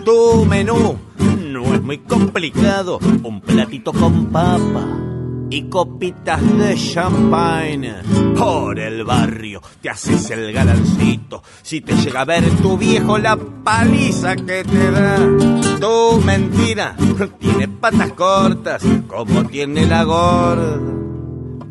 tu 0.05 0.45
menú, 0.45 0.99
no 1.17 1.73
es 1.73 1.81
muy 1.81 1.97
complicado. 1.97 2.99
Un 3.23 3.41
platito 3.41 3.91
con 3.91 4.27
papa 4.27 4.85
y 5.49 5.63
copitas 5.63 6.41
de 6.59 6.75
champagne. 6.75 8.03
Por 8.37 8.77
el 8.77 9.03
barrio 9.03 9.63
te 9.81 9.89
haces 9.89 10.29
el 10.29 10.53
galancito. 10.53 11.41
Si 11.63 11.81
te 11.81 11.95
llega 11.95 12.21
a 12.21 12.25
ver 12.25 12.47
tu 12.61 12.77
viejo 12.77 13.17
la 13.17 13.35
paliza 13.35 14.35
que 14.35 14.63
te 14.63 14.91
da 14.91 15.17
tu 15.79 16.21
mentira, 16.21 16.95
tiene 17.39 17.67
patas 17.67 18.11
cortas 18.11 18.83
como 19.07 19.43
tiene 19.45 19.87
la 19.87 20.03
gorda 20.03 21.00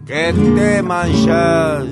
que 0.06 0.32
te 0.32 0.82
manchas. 0.82 1.86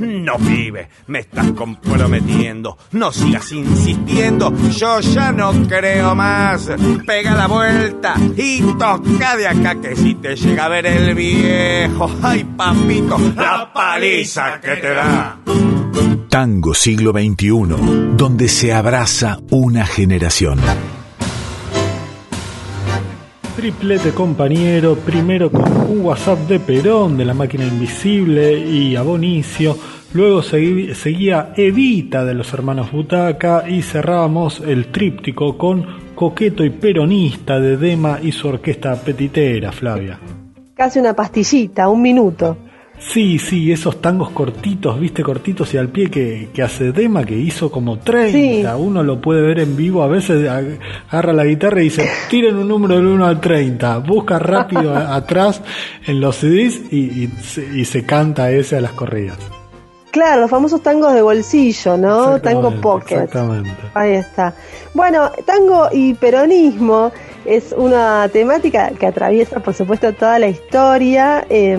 No, 0.00 0.38
pibe, 0.38 0.88
me 1.08 1.20
estás 1.20 1.52
comprometiendo. 1.52 2.78
No 2.92 3.12
sigas 3.12 3.52
insistiendo, 3.52 4.52
yo 4.70 5.00
ya 5.00 5.30
no 5.30 5.52
creo 5.68 6.14
más. 6.14 6.70
Pega 7.06 7.34
la 7.34 7.46
vuelta 7.46 8.14
y 8.36 8.62
toca 8.62 9.36
de 9.36 9.46
acá 9.46 9.74
que 9.74 9.94
si 9.94 10.14
te 10.14 10.36
llega 10.36 10.64
a 10.64 10.68
ver 10.68 10.86
el 10.86 11.14
viejo, 11.14 12.10
ay 12.22 12.44
papito, 12.44 13.18
la 13.36 13.70
paliza 13.72 14.58
que 14.60 14.76
te 14.76 14.94
da. 14.94 15.38
Tango 16.30 16.72
siglo 16.74 17.12
XXI, 17.12 18.16
donde 18.16 18.48
se 18.48 18.72
abraza 18.72 19.38
una 19.50 19.84
generación. 19.84 20.60
Triplete 23.60 24.12
compañero, 24.14 24.96
primero 24.96 25.52
con 25.52 25.70
un 25.90 26.00
WhatsApp 26.00 26.38
de 26.48 26.60
Perón 26.60 27.18
de 27.18 27.26
la 27.26 27.34
máquina 27.34 27.66
invisible 27.66 28.58
y 28.58 28.96
Abonicio, 28.96 29.76
luego 30.14 30.40
seguía 30.40 31.52
Evita 31.54 32.24
de 32.24 32.32
los 32.32 32.54
hermanos 32.54 32.90
Butaca 32.90 33.68
y 33.68 33.82
cerrábamos 33.82 34.60
el 34.60 34.86
tríptico 34.86 35.58
con 35.58 35.84
Coqueto 36.14 36.64
y 36.64 36.70
Peronista 36.70 37.60
de 37.60 37.76
Dema 37.76 38.18
y 38.22 38.32
su 38.32 38.48
orquesta 38.48 38.94
petitera, 38.94 39.72
Flavia. 39.72 40.18
Casi 40.72 40.98
una 40.98 41.12
pastillita, 41.12 41.90
un 41.90 42.00
minuto. 42.00 42.56
Sí, 43.00 43.38
sí, 43.38 43.72
esos 43.72 44.00
tangos 44.02 44.30
cortitos, 44.30 45.00
viste, 45.00 45.22
cortitos 45.22 45.72
y 45.72 45.78
al 45.78 45.88
pie 45.88 46.10
que, 46.10 46.50
que 46.52 46.62
hace 46.62 46.92
Dema, 46.92 47.24
que 47.24 47.34
hizo 47.34 47.70
como 47.70 47.98
30. 47.98 48.76
Uno 48.76 49.02
lo 49.02 49.20
puede 49.20 49.40
ver 49.40 49.60
en 49.60 49.74
vivo, 49.74 50.02
a 50.02 50.06
veces 50.06 50.46
agarra 50.48 51.32
la 51.32 51.44
guitarra 51.44 51.80
y 51.80 51.84
dice, 51.84 52.08
tiren 52.28 52.56
un 52.56 52.68
número 52.68 52.96
del 52.96 53.06
1 53.06 53.26
al 53.26 53.40
30. 53.40 53.98
Busca 53.98 54.38
rápido 54.38 54.94
atrás 54.96 55.62
en 56.06 56.20
los 56.20 56.36
CDs 56.36 56.92
y, 56.92 57.30
y, 57.74 57.84
se, 57.86 58.04
canta 58.04 58.50
ese 58.50 58.76
a 58.76 58.82
las 58.82 58.92
corridas. 58.92 59.38
Claro, 60.10 60.42
los 60.42 60.50
famosos 60.50 60.82
tangos 60.82 61.14
de 61.14 61.22
bolsillo, 61.22 61.96
¿no? 61.96 62.38
Tango 62.40 62.70
pocket. 62.82 63.14
Exactamente. 63.14 63.70
Ahí 63.94 64.12
está. 64.12 64.54
Bueno, 64.92 65.30
tango 65.46 65.88
y 65.90 66.12
peronismo 66.14 67.12
es 67.46 67.74
una 67.76 68.28
temática 68.28 68.90
que 68.90 69.06
atraviesa, 69.06 69.60
por 69.60 69.72
supuesto, 69.72 70.12
toda 70.12 70.38
la 70.38 70.48
historia. 70.48 71.46
Eh, 71.48 71.78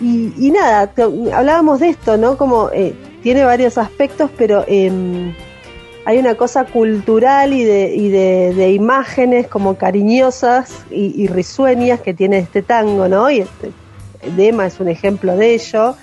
y, 0.00 0.50
nada, 0.50 0.92
hablábamos 1.34 1.80
de 1.80 1.90
esto, 1.90 2.16
¿no? 2.16 2.36
Como 2.36 2.70
eh, 2.70 2.94
tiene 3.22 3.44
varios 3.44 3.78
aspectos, 3.78 4.30
pero 4.36 4.64
em, 4.66 5.34
hay 6.04 6.18
una 6.18 6.36
cosa 6.36 6.64
cultural 6.64 7.52
y 7.52 7.64
de, 7.64 7.94
y 7.94 8.08
de, 8.08 8.72
imágenes 8.72 9.46
como 9.46 9.76
cariñosas 9.76 10.84
y, 10.90 11.26
risueñas 11.26 12.00
que 12.00 12.14
tiene 12.14 12.38
este 12.38 12.62
tango, 12.62 13.08
¿no? 13.08 13.30
Y 13.30 13.40
este, 13.40 13.72
Dema 14.36 14.66
es 14.66 14.80
un 14.80 14.88
ejemplo 14.88 15.36
de 15.36 15.54
ello. 15.54 15.96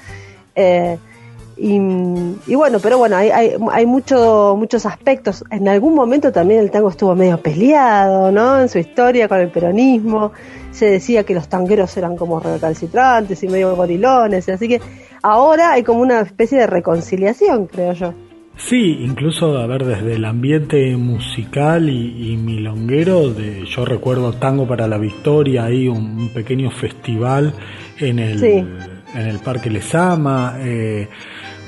Eh, 0.56 0.98
Y, 1.58 1.76
y 2.48 2.56
bueno, 2.56 2.80
pero 2.82 2.98
bueno, 2.98 3.16
hay, 3.16 3.30
hay, 3.30 3.54
hay 3.72 3.86
mucho, 3.86 4.56
muchos 4.58 4.86
aspectos. 4.86 5.44
En 5.50 5.68
algún 5.68 5.96
momento 5.96 6.32
también 6.32 6.60
el 6.60 6.72
tango 6.72 6.90
estuvo 6.90 7.16
medio 7.16 7.38
peleado, 7.38 8.32
¿no? 8.32 8.60
En 8.62 8.68
su 8.68 8.78
historia 8.78 9.28
con 9.28 9.40
el 9.40 9.50
peronismo. 9.50 10.34
Se 10.72 10.86
decía 10.86 11.24
que 11.24 11.34
los 11.34 11.48
tangueros 11.48 11.96
eran 11.96 12.18
como 12.18 12.40
recalcitrantes 12.40 13.42
y 13.44 13.48
medio 13.48 13.76
gorilones. 13.76 14.50
Así 14.50 14.68
que 14.68 14.82
ahora 15.22 15.72
hay 15.72 15.84
como 15.84 16.02
una 16.02 16.22
especie 16.22 16.60
de 16.60 16.68
reconciliación, 16.68 17.68
creo 17.68 17.94
yo. 17.94 18.14
Sí, 18.58 19.00
incluso, 19.02 19.58
a 19.58 19.68
ver, 19.68 19.84
desde 19.84 20.16
el 20.16 20.24
ambiente 20.24 20.96
musical 20.96 21.90
y, 21.90 22.38
milonguero, 22.38 23.30
de, 23.30 23.66
yo 23.66 23.84
recuerdo 23.84 24.32
Tango 24.34 24.66
para 24.66 24.88
la 24.88 24.98
Victoria, 24.98 25.66
hay 25.66 25.90
un, 25.90 26.30
pequeño 26.34 26.72
festival 26.72 27.54
en 28.00 28.20
el, 28.20 28.42
en 28.44 29.28
el 29.28 29.40
Parque 29.40 29.70
Lesama. 29.70 30.56
Eh, 30.60 31.10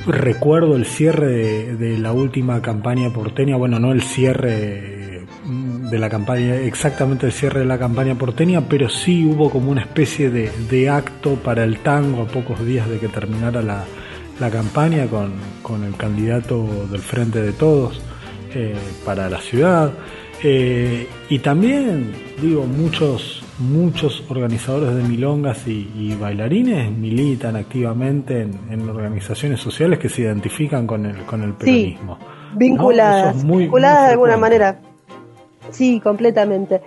recuerdo 0.08 0.76
el 0.76 0.86
cierre 0.86 1.76
de, 1.76 1.98
la 1.98 2.14
última 2.14 2.62
campaña 2.62 3.12
porteña, 3.12 3.58
bueno, 3.58 3.80
no 3.80 3.92
el 3.92 4.02
cierre 4.02 5.26
mm, 5.46 5.90
de 5.90 6.00
la 6.00 6.10
campaña, 6.10 6.56
exactamente 6.56 7.26
el 7.26 7.32
cierre 7.32 7.62
de 7.62 7.66
la 7.66 7.78
campaña 7.78 8.16
porteña, 8.16 8.62
pero 8.68 8.90
sí 8.90 9.26
hubo 9.26 9.50
como 9.50 9.72
una 9.72 9.82
especie 9.82 10.30
de, 10.30 10.52
de 10.70 10.90
acto 10.90 11.36
para 11.36 11.64
el 11.64 11.80
tango 11.80 12.24
a 12.24 12.28
pocos 12.28 12.66
días 12.66 12.90
de 12.90 13.00
que 13.00 13.08
terminara 13.08 13.62
la 13.62 13.86
la 14.40 14.52
campaña 14.52 15.08
con, 15.08 15.34
con 15.62 15.84
el 15.84 15.96
candidato 15.96 16.88
del 16.92 17.02
Frente 17.02 17.42
de 17.42 17.54
Todos 17.54 18.00
eh, 18.54 18.76
para 19.06 19.30
la 19.30 19.40
ciudad. 19.40 19.92
Eh, 20.44 21.08
y 21.30 21.40
también, 21.40 22.14
digo, 22.42 22.66
muchos, 22.66 23.44
muchos 23.60 24.24
organizadores 24.30 24.96
de 24.96 25.04
milongas 25.04 25.68
y, 25.68 26.16
bailarines 26.20 26.92
militan 26.92 27.56
activamente 27.56 28.42
en, 28.42 28.90
organizaciones 28.90 29.60
sociales 29.60 30.00
que 30.00 30.10
se 30.10 30.24
identifican 30.24 30.86
con 30.88 31.06
el, 31.06 31.24
con 31.26 31.44
el 31.44 31.54
peronismo. 31.54 32.18
vinculadas, 32.54 33.46
vinculadas 33.46 34.08
de 34.08 34.12
alguna 34.14 34.38
manera. 34.38 34.80
Sí, 35.72 36.00
completamente. 36.00 36.82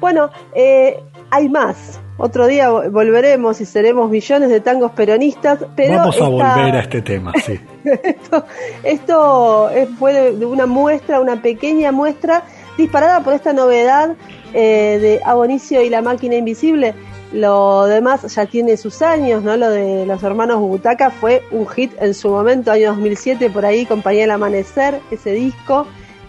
Bueno, 0.00 0.30
eh, 0.54 0.98
hay 1.30 1.48
más. 1.48 2.00
Otro 2.18 2.46
día 2.46 2.70
volveremos 2.70 3.60
y 3.60 3.64
seremos 3.64 4.10
millones 4.10 4.48
de 4.50 4.60
tangos 4.60 4.92
peronistas. 4.92 5.60
Pero 5.76 5.98
Vamos 5.98 6.20
a 6.20 6.28
volver 6.28 6.76
a 6.76 6.80
este 6.80 7.02
tema, 7.02 7.32
sí. 7.44 7.60
esto, 8.02 8.44
esto 8.82 9.70
fue 9.98 10.32
de 10.32 10.44
una 10.44 10.66
muestra, 10.66 11.20
una 11.20 11.40
pequeña 11.40 11.92
muestra 11.92 12.42
disparada 12.76 13.20
por 13.22 13.34
esta 13.34 13.52
novedad 13.52 14.16
eh, 14.54 14.98
de 15.00 15.20
Abonicio 15.24 15.82
y 15.82 15.90
la 15.90 16.02
máquina 16.02 16.36
invisible. 16.36 16.94
Lo 17.32 17.86
demás 17.86 18.34
ya 18.34 18.46
tiene 18.46 18.76
sus 18.76 19.00
años, 19.00 19.42
¿no? 19.42 19.56
Lo 19.56 19.70
de 19.70 20.04
los 20.04 20.22
hermanos 20.22 20.60
Butaca 20.60 21.10
fue 21.10 21.42
un 21.50 21.66
hit 21.66 21.92
en 22.00 22.12
su 22.12 22.28
momento, 22.28 22.70
año 22.70 22.90
2007, 22.90 23.48
por 23.50 23.64
ahí, 23.64 23.86
Compañía 23.86 24.22
del 24.22 24.32
Amanecer, 24.32 25.00
ese 25.10 25.32
disco 25.32 25.86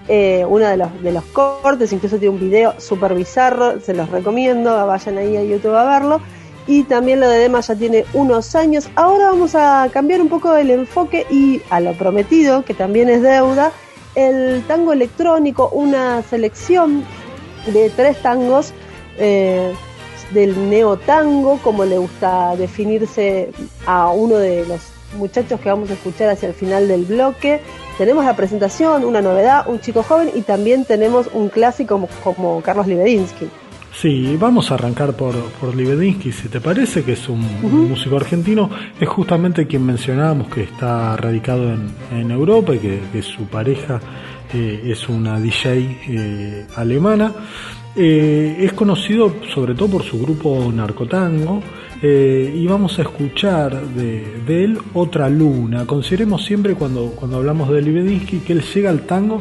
eh, 0.09 0.45
uno 0.47 0.67
de 0.67 0.75
los, 0.75 1.01
de 1.01 1.11
los 1.13 1.23
cortes, 1.25 1.93
incluso 1.93 2.17
tiene 2.17 2.33
un 2.33 2.39
video 2.39 2.73
súper 2.77 3.13
bizarro, 3.15 3.79
se 3.79 3.93
los 3.93 4.09
recomiendo, 4.09 4.85
vayan 4.85 5.17
ahí 5.17 5.37
a 5.37 5.43
YouTube 5.43 5.75
a 5.75 5.85
verlo. 5.85 6.21
Y 6.65 6.83
también 6.83 7.19
lo 7.19 7.27
de 7.27 7.39
Dema 7.39 7.59
ya 7.59 7.75
tiene 7.75 8.05
unos 8.13 8.55
años. 8.55 8.89
Ahora 8.95 9.31
vamos 9.31 9.53
a 9.55 9.89
cambiar 9.91 10.21
un 10.21 10.29
poco 10.29 10.55
el 10.55 10.69
enfoque 10.69 11.25
y 11.29 11.61
a 11.69 11.79
lo 11.79 11.93
prometido, 11.93 12.63
que 12.63 12.73
también 12.73 13.09
es 13.09 13.21
deuda, 13.21 13.71
el 14.15 14.63
tango 14.67 14.93
electrónico, 14.93 15.69
una 15.73 16.21
selección 16.23 17.03
de 17.65 17.89
tres 17.89 18.21
tangos 18.21 18.73
eh, 19.17 19.73
del 20.31 20.69
neotango, 20.69 21.59
como 21.59 21.85
le 21.85 21.97
gusta 21.97 22.55
definirse 22.55 23.51
a 23.85 24.09
uno 24.09 24.37
de 24.37 24.65
los 24.65 24.81
muchachos 25.17 25.59
que 25.59 25.69
vamos 25.69 25.89
a 25.89 25.93
escuchar 25.93 26.29
hacia 26.29 26.47
el 26.47 26.53
final 26.53 26.87
del 26.87 27.05
bloque. 27.05 27.61
Tenemos 27.97 28.25
la 28.25 28.35
presentación, 28.35 29.05
una 29.05 29.21
novedad, 29.21 29.67
un 29.67 29.79
chico 29.79 30.03
joven 30.03 30.31
y 30.33 30.41
también 30.41 30.85
tenemos 30.85 31.29
un 31.33 31.49
clásico 31.49 32.07
como, 32.23 32.61
Carlos 32.61 32.87
Libedinsky. 32.87 33.47
Sí, 33.93 34.35
vamos 34.39 34.71
a 34.71 34.73
arrancar 34.73 35.13
por, 35.13 35.35
por 35.61 35.75
Libedinsky, 35.75 36.31
si 36.31 36.47
te 36.47 36.59
parece, 36.59 37.03
que 37.03 37.13
es 37.13 37.29
un, 37.29 37.87
músico 37.87 38.17
argentino, 38.17 38.67
es 38.99 39.07
justamente 39.07 39.67
quien 39.67 39.85
mencionábamos 39.85 40.47
que 40.47 40.63
está 40.63 41.15
radicado 41.15 41.71
en, 42.11 42.31
Europa 42.31 42.73
y 42.73 42.79
que, 42.79 43.21
su 43.21 43.45
pareja 43.45 44.01
es 44.53 45.09
una 45.09 45.39
DJ 45.39 45.99
eh, 46.07 46.65
alemana. 46.75 47.33
Eh, 47.95 48.57
es 48.59 48.73
conocido 48.73 49.35
sobre 49.53 49.75
todo 49.75 49.89
por 49.89 50.03
su 50.03 50.19
grupo 50.19 50.71
Narcotango, 50.73 51.61
eh, 52.01 52.51
y 52.55 52.65
vamos 52.65 52.97
a 52.99 53.03
escuchar 53.03 53.81
de, 53.87 54.63
él 54.63 54.77
Otra 54.93 55.29
Luna. 55.29 55.85
Consideremos 55.85 56.43
siempre 56.43 56.75
cuando, 56.75 57.11
cuando 57.11 57.37
hablamos 57.37 57.69
de 57.69 57.81
Libedinsky 57.81 58.39
que 58.39 58.53
él 58.53 58.63
llega 58.73 58.89
al 58.89 59.01
tango 59.01 59.39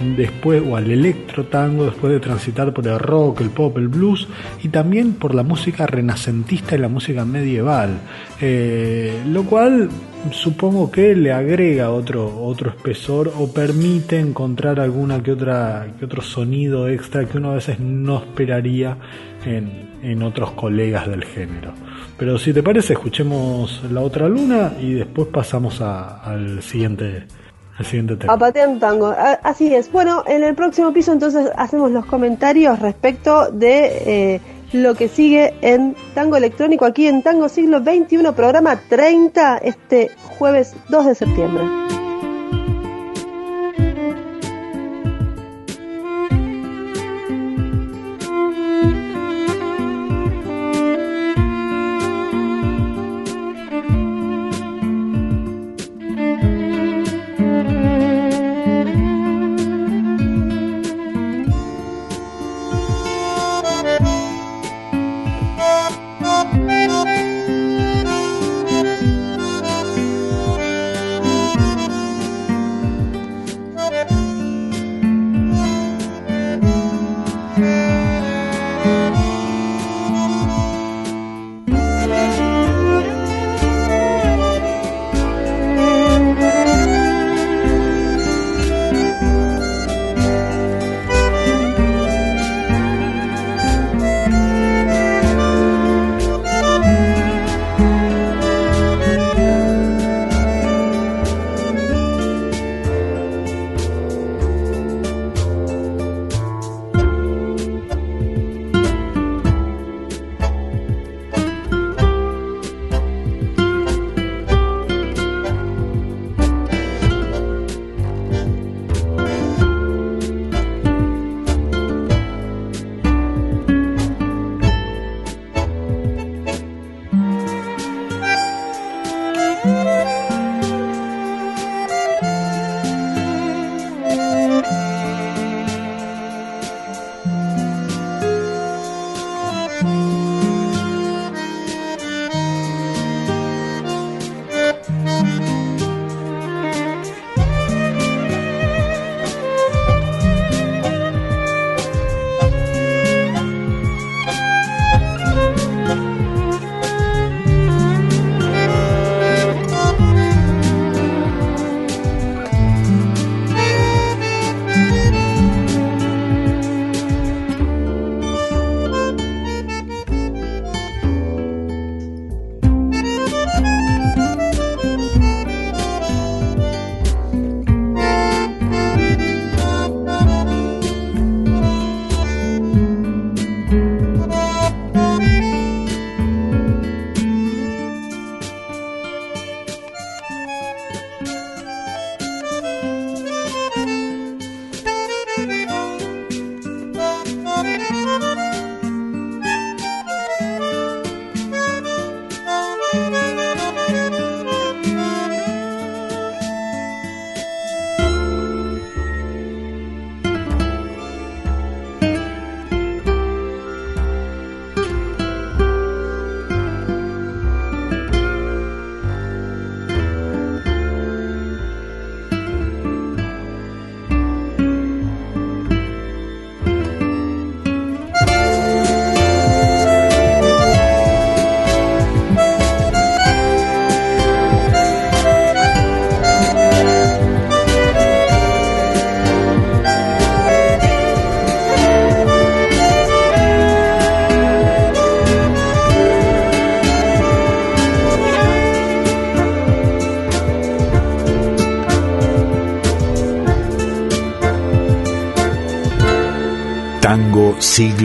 después, 0.00 0.62
o 0.66 0.76
al 0.76 0.90
electro 0.90 1.44
tango, 1.44 1.84
después 1.84 2.12
de 2.12 2.20
transitar 2.20 2.72
por 2.72 2.86
el 2.86 2.98
rock, 2.98 3.40
el 3.40 3.50
pop, 3.50 3.76
el 3.78 3.88
blues, 3.88 4.28
y 4.62 4.68
también 4.68 5.14
por 5.14 5.34
la 5.34 5.42
música 5.42 5.86
renacentista 5.86 6.74
y 6.74 6.78
la 6.78 6.88
música 6.88 7.24
medieval, 7.24 8.00
eh, 8.40 9.22
lo 9.26 9.44
cual 9.44 9.88
supongo 10.32 10.90
que 10.90 11.14
le 11.14 11.32
agrega 11.32 11.90
otro, 11.90 12.42
otro 12.42 12.70
espesor 12.70 13.32
o 13.38 13.52
permite 13.52 14.18
encontrar 14.18 14.78
alguna 14.78 15.22
que 15.22 15.32
otra 15.32 15.86
que 15.98 16.04
otro 16.04 16.20
sonido 16.20 16.88
extra 16.88 17.24
que 17.24 17.38
uno 17.38 17.52
a 17.52 17.54
veces 17.54 17.80
no 17.80 18.18
esperaría 18.18 18.96
en, 19.46 19.90
en 20.02 20.22
otros 20.22 20.50
colegas 20.52 21.08
del 21.08 21.24
género. 21.24 21.72
Pero 22.18 22.38
si 22.38 22.52
te 22.52 22.62
parece, 22.62 22.92
escuchemos 22.92 23.82
la 23.90 24.02
otra 24.02 24.28
luna 24.28 24.74
y 24.78 24.92
después 24.92 25.28
pasamos 25.28 25.80
al 25.80 26.62
siguiente. 26.62 27.24
Un 28.68 28.80
tango. 28.80 29.14
Así 29.42 29.74
es. 29.74 29.90
Bueno, 29.90 30.24
en 30.26 30.44
el 30.44 30.54
próximo 30.54 30.92
piso 30.92 31.12
entonces 31.12 31.50
hacemos 31.56 31.90
los 31.90 32.06
comentarios 32.06 32.78
respecto 32.78 33.50
de 33.50 34.34
eh, 34.34 34.40
lo 34.72 34.94
que 34.94 35.08
sigue 35.08 35.54
en 35.62 35.96
Tango 36.14 36.36
Electrónico 36.36 36.84
aquí 36.84 37.06
en 37.06 37.22
Tango 37.22 37.48
Siglo 37.48 37.80
XXI, 37.80 38.32
programa 38.34 38.76
30, 38.88 39.58
este 39.58 40.10
jueves 40.38 40.74
2 40.88 41.06
de 41.06 41.14
septiembre. 41.14 41.99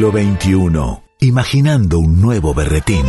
Siglo 0.06 0.12
XXI, 0.12 1.28
imaginando 1.28 2.00
un 2.00 2.22
nuevo 2.22 2.54
berretín. 2.54 3.06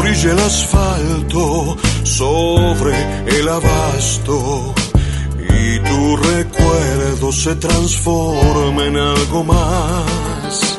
Brilla 0.00 0.32
el 0.32 0.38
asfalto 0.38 1.76
sobre 2.04 2.94
el 3.26 3.48
abasto 3.48 4.75
tu 5.88 6.16
recuerdo 6.16 7.32
se 7.32 7.54
transforma 7.56 8.84
en 8.84 8.96
algo 8.96 9.44
más. 9.44 10.78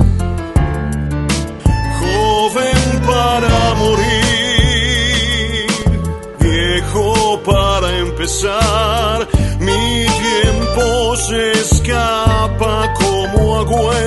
Joven 2.00 3.02
para 3.06 3.74
morir, 3.76 5.67
viejo 6.39 7.41
para 7.46 7.98
empezar, 7.98 9.28
mi 9.60 10.06
tiempo 10.26 11.15
se 11.15 11.52
escapa 11.52 12.93
como 12.93 13.58
agua 13.58 14.00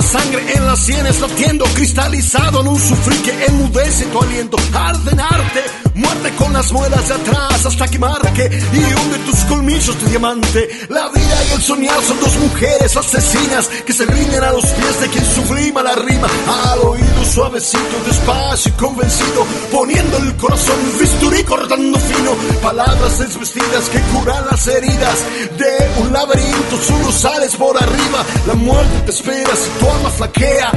la 0.00 0.06
sangre 0.06 0.42
en 0.54 0.66
las 0.66 0.78
sienes 0.78 1.20
latiendo 1.20 1.64
Cristalizado 1.74 2.62
en 2.62 2.68
un 2.68 2.80
sufrir 2.80 3.20
que 3.22 3.44
enmudece 3.44 4.06
tu 4.06 4.18
aliento. 4.22 4.56
Arde 4.72 5.10
arte, 5.10 5.60
muerte 6.00 6.32
con 6.36 6.52
las 6.52 6.72
muelas 6.72 7.08
de 7.08 7.14
atrás 7.14 7.66
Hasta 7.66 7.86
que 7.88 7.98
marque 7.98 8.50
y 8.72 8.78
hunde 8.78 9.18
tus 9.26 9.44
colmillos 9.44 10.02
de 10.02 10.10
diamante. 10.10 10.68
La 10.88 11.08
vida 11.08 11.44
y 11.48 11.52
el 11.54 11.62
soñar 11.62 12.02
son 12.02 12.18
dos 12.20 12.36
mujeres 12.36 12.96
asesinas 12.96 13.68
Que 13.86 13.92
se 13.92 14.06
rinden 14.06 14.42
a 14.42 14.52
los 14.52 14.66
pies 14.66 15.00
de 15.00 15.08
quien 15.08 15.24
sublima 15.24 15.82
la 15.82 15.94
rima. 15.94 16.28
Al 16.70 16.78
oído 16.80 17.24
suavecito, 17.24 17.96
despacio 18.06 18.72
y 18.72 18.80
convencido 18.80 19.46
Poniendo 19.70 20.16
el 20.18 20.36
corazón 20.36 20.76
bisturí 20.98 21.44
cortando 21.44 21.98
fino. 21.98 22.32
Palabras 22.62 23.18
desvestidas 23.18 23.88
que 23.90 24.00
curan 24.12 24.44
las 24.50 24.66
heridas 24.66 25.18
De 25.56 26.00
un 26.00 26.12
laberinto 26.12 26.76
solo 26.82 27.12
sales 27.12 27.54
por 27.56 27.76
arriba. 27.76 28.24
La 28.46 28.54
muerte 28.54 29.00
te 29.06 29.10
espera 29.10 29.54
si 29.54 29.70
tu 29.78 29.90
alma 29.90 30.10
flaquea. 30.10 30.72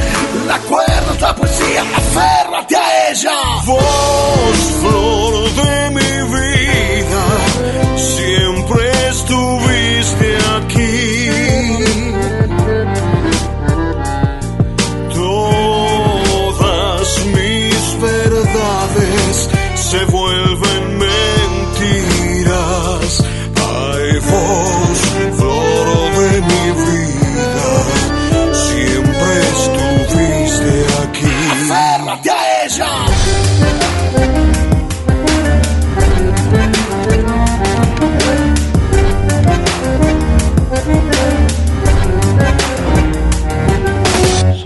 La 0.47 0.59
cuerda 0.59 1.13
es 1.15 1.21
la 1.21 1.35
poesía, 1.35 1.81
aférrate 1.95 2.75
a 2.75 3.09
ella. 3.09 3.31
Vos, 3.65 4.83
de 5.15 5.89
mi 5.91 6.01
vida 6.01 6.02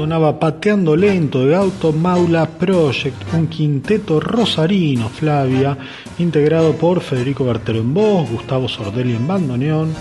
Sonaba 0.08 0.40
Pateando 0.40 0.96
Lento 0.96 1.46
de 1.46 1.54
Auto 1.54 1.92
Maula 1.92 2.46
Project, 2.46 3.34
un 3.34 3.48
quinteto 3.48 4.22
rosarino, 4.22 5.10
Flavia, 5.10 5.78
integrado 6.18 6.78
por 6.78 7.02
Federico 7.02 7.44
Bertero 7.44 7.80
en 7.80 7.94
voz, 7.94 8.32
Gustavo 8.32 8.70
Sordelli 8.70 9.18
en 9.18 9.28
bandoneón, 9.28 9.94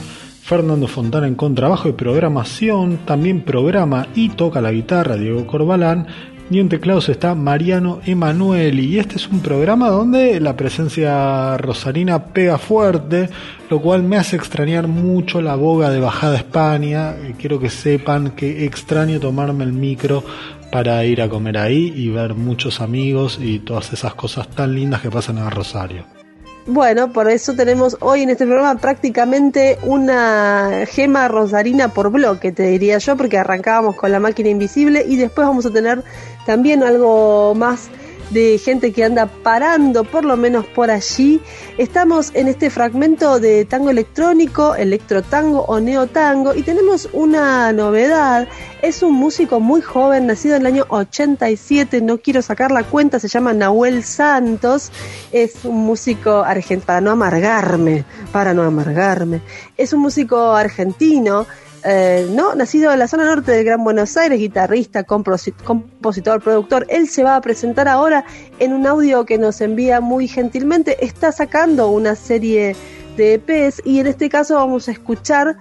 Fernando 0.42 0.86
Fontana 0.86 1.26
en 1.26 1.34
contrabajo 1.34 1.88
y 1.88 1.94
programación, 1.94 2.98
también 2.98 3.42
programa 3.42 4.06
y 4.14 4.28
toca 4.28 4.60
la 4.60 4.70
guitarra 4.70 5.16
Diego 5.16 5.44
Corbalán, 5.44 6.06
y 6.50 6.60
en 6.60 6.68
teclados 6.68 7.08
está 7.08 7.34
Mariano 7.34 8.00
Emanueli. 8.04 8.86
Y 8.86 8.98
este 8.98 9.16
es 9.16 9.28
un 9.28 9.40
programa 9.40 9.88
donde 9.88 10.40
la 10.40 10.56
presencia 10.56 11.56
rosarina 11.56 12.26
pega 12.26 12.58
fuerte, 12.58 13.28
lo 13.68 13.80
cual 13.80 14.02
me 14.02 14.16
hace 14.16 14.36
extrañar 14.36 14.86
mucho 14.86 15.40
la 15.40 15.56
boga 15.56 15.90
de 15.90 16.00
Bajada 16.00 16.34
a 16.34 16.38
España. 16.38 17.10
Eh, 17.16 17.34
Quiero 17.38 17.58
que 17.58 17.70
sepan 17.70 18.30
que 18.30 18.64
extraño 18.64 19.18
tomarme 19.18 19.64
el 19.64 19.72
micro 19.72 20.24
para 20.70 21.04
ir 21.04 21.22
a 21.22 21.28
comer 21.28 21.58
ahí 21.58 21.92
y 21.96 22.10
ver 22.10 22.34
muchos 22.34 22.80
amigos 22.80 23.38
y 23.40 23.60
todas 23.60 23.92
esas 23.92 24.14
cosas 24.14 24.48
tan 24.48 24.74
lindas 24.74 25.00
que 25.00 25.10
pasan 25.10 25.38
en 25.38 25.50
Rosario. 25.50 26.25
Bueno, 26.68 27.12
por 27.12 27.30
eso 27.30 27.54
tenemos 27.54 27.96
hoy 28.00 28.22
en 28.22 28.30
este 28.30 28.44
programa 28.44 28.80
prácticamente 28.80 29.78
una 29.84 30.84
gema 30.88 31.28
rosarina 31.28 31.94
por 31.94 32.10
bloque, 32.10 32.50
te 32.50 32.64
diría 32.64 32.98
yo, 32.98 33.16
porque 33.16 33.38
arrancábamos 33.38 33.94
con 33.94 34.10
la 34.10 34.18
máquina 34.18 34.48
invisible 34.48 35.04
y 35.06 35.16
después 35.16 35.46
vamos 35.46 35.64
a 35.66 35.72
tener 35.72 36.02
también 36.44 36.82
algo 36.82 37.54
más 37.54 37.88
de 38.30 38.58
gente 38.58 38.92
que 38.92 39.04
anda 39.04 39.26
parando, 39.26 40.04
por 40.04 40.24
lo 40.24 40.36
menos 40.36 40.66
por 40.66 40.90
allí. 40.90 41.40
Estamos 41.78 42.30
en 42.34 42.48
este 42.48 42.70
fragmento 42.70 43.38
de 43.38 43.64
tango 43.64 43.90
electrónico, 43.90 44.74
electrotango 44.74 45.62
o 45.62 45.80
neotango 45.80 46.54
y 46.54 46.62
tenemos 46.62 47.08
una 47.12 47.72
novedad. 47.72 48.48
Es 48.82 49.02
un 49.02 49.14
músico 49.14 49.60
muy 49.60 49.80
joven, 49.80 50.26
nacido 50.26 50.56
en 50.56 50.62
el 50.62 50.66
año 50.66 50.86
87, 50.88 52.00
no 52.00 52.18
quiero 52.18 52.42
sacar 52.42 52.70
la 52.70 52.84
cuenta, 52.84 53.18
se 53.18 53.28
llama 53.28 53.52
Nahuel 53.52 54.04
Santos. 54.04 54.90
Es 55.32 55.64
un 55.64 55.76
músico 55.76 56.42
argentino, 56.42 56.86
para 56.86 57.00
no 57.00 57.10
amargarme, 57.10 58.04
para 58.32 58.54
no 58.54 58.62
amargarme. 58.62 59.40
Es 59.76 59.92
un 59.92 60.00
músico 60.00 60.54
argentino 60.54 61.46
eh, 61.88 62.26
¿no? 62.32 62.56
Nacido 62.56 62.92
en 62.92 62.98
la 62.98 63.06
zona 63.06 63.26
norte 63.26 63.52
del 63.52 63.64
Gran 63.64 63.84
Buenos 63.84 64.16
Aires, 64.16 64.40
guitarrista, 64.40 65.04
compositor, 65.04 66.42
productor. 66.42 66.84
Él 66.88 67.08
se 67.08 67.22
va 67.22 67.36
a 67.36 67.40
presentar 67.40 67.86
ahora 67.86 68.24
en 68.58 68.72
un 68.72 68.88
audio 68.88 69.24
que 69.24 69.38
nos 69.38 69.60
envía 69.60 70.00
muy 70.00 70.26
gentilmente. 70.26 71.04
Está 71.04 71.30
sacando 71.30 71.88
una 71.90 72.16
serie 72.16 72.74
de 73.16 73.34
EPs 73.34 73.82
y 73.84 74.00
en 74.00 74.08
este 74.08 74.28
caso 74.28 74.56
vamos 74.56 74.88
a 74.88 74.90
escuchar 74.90 75.58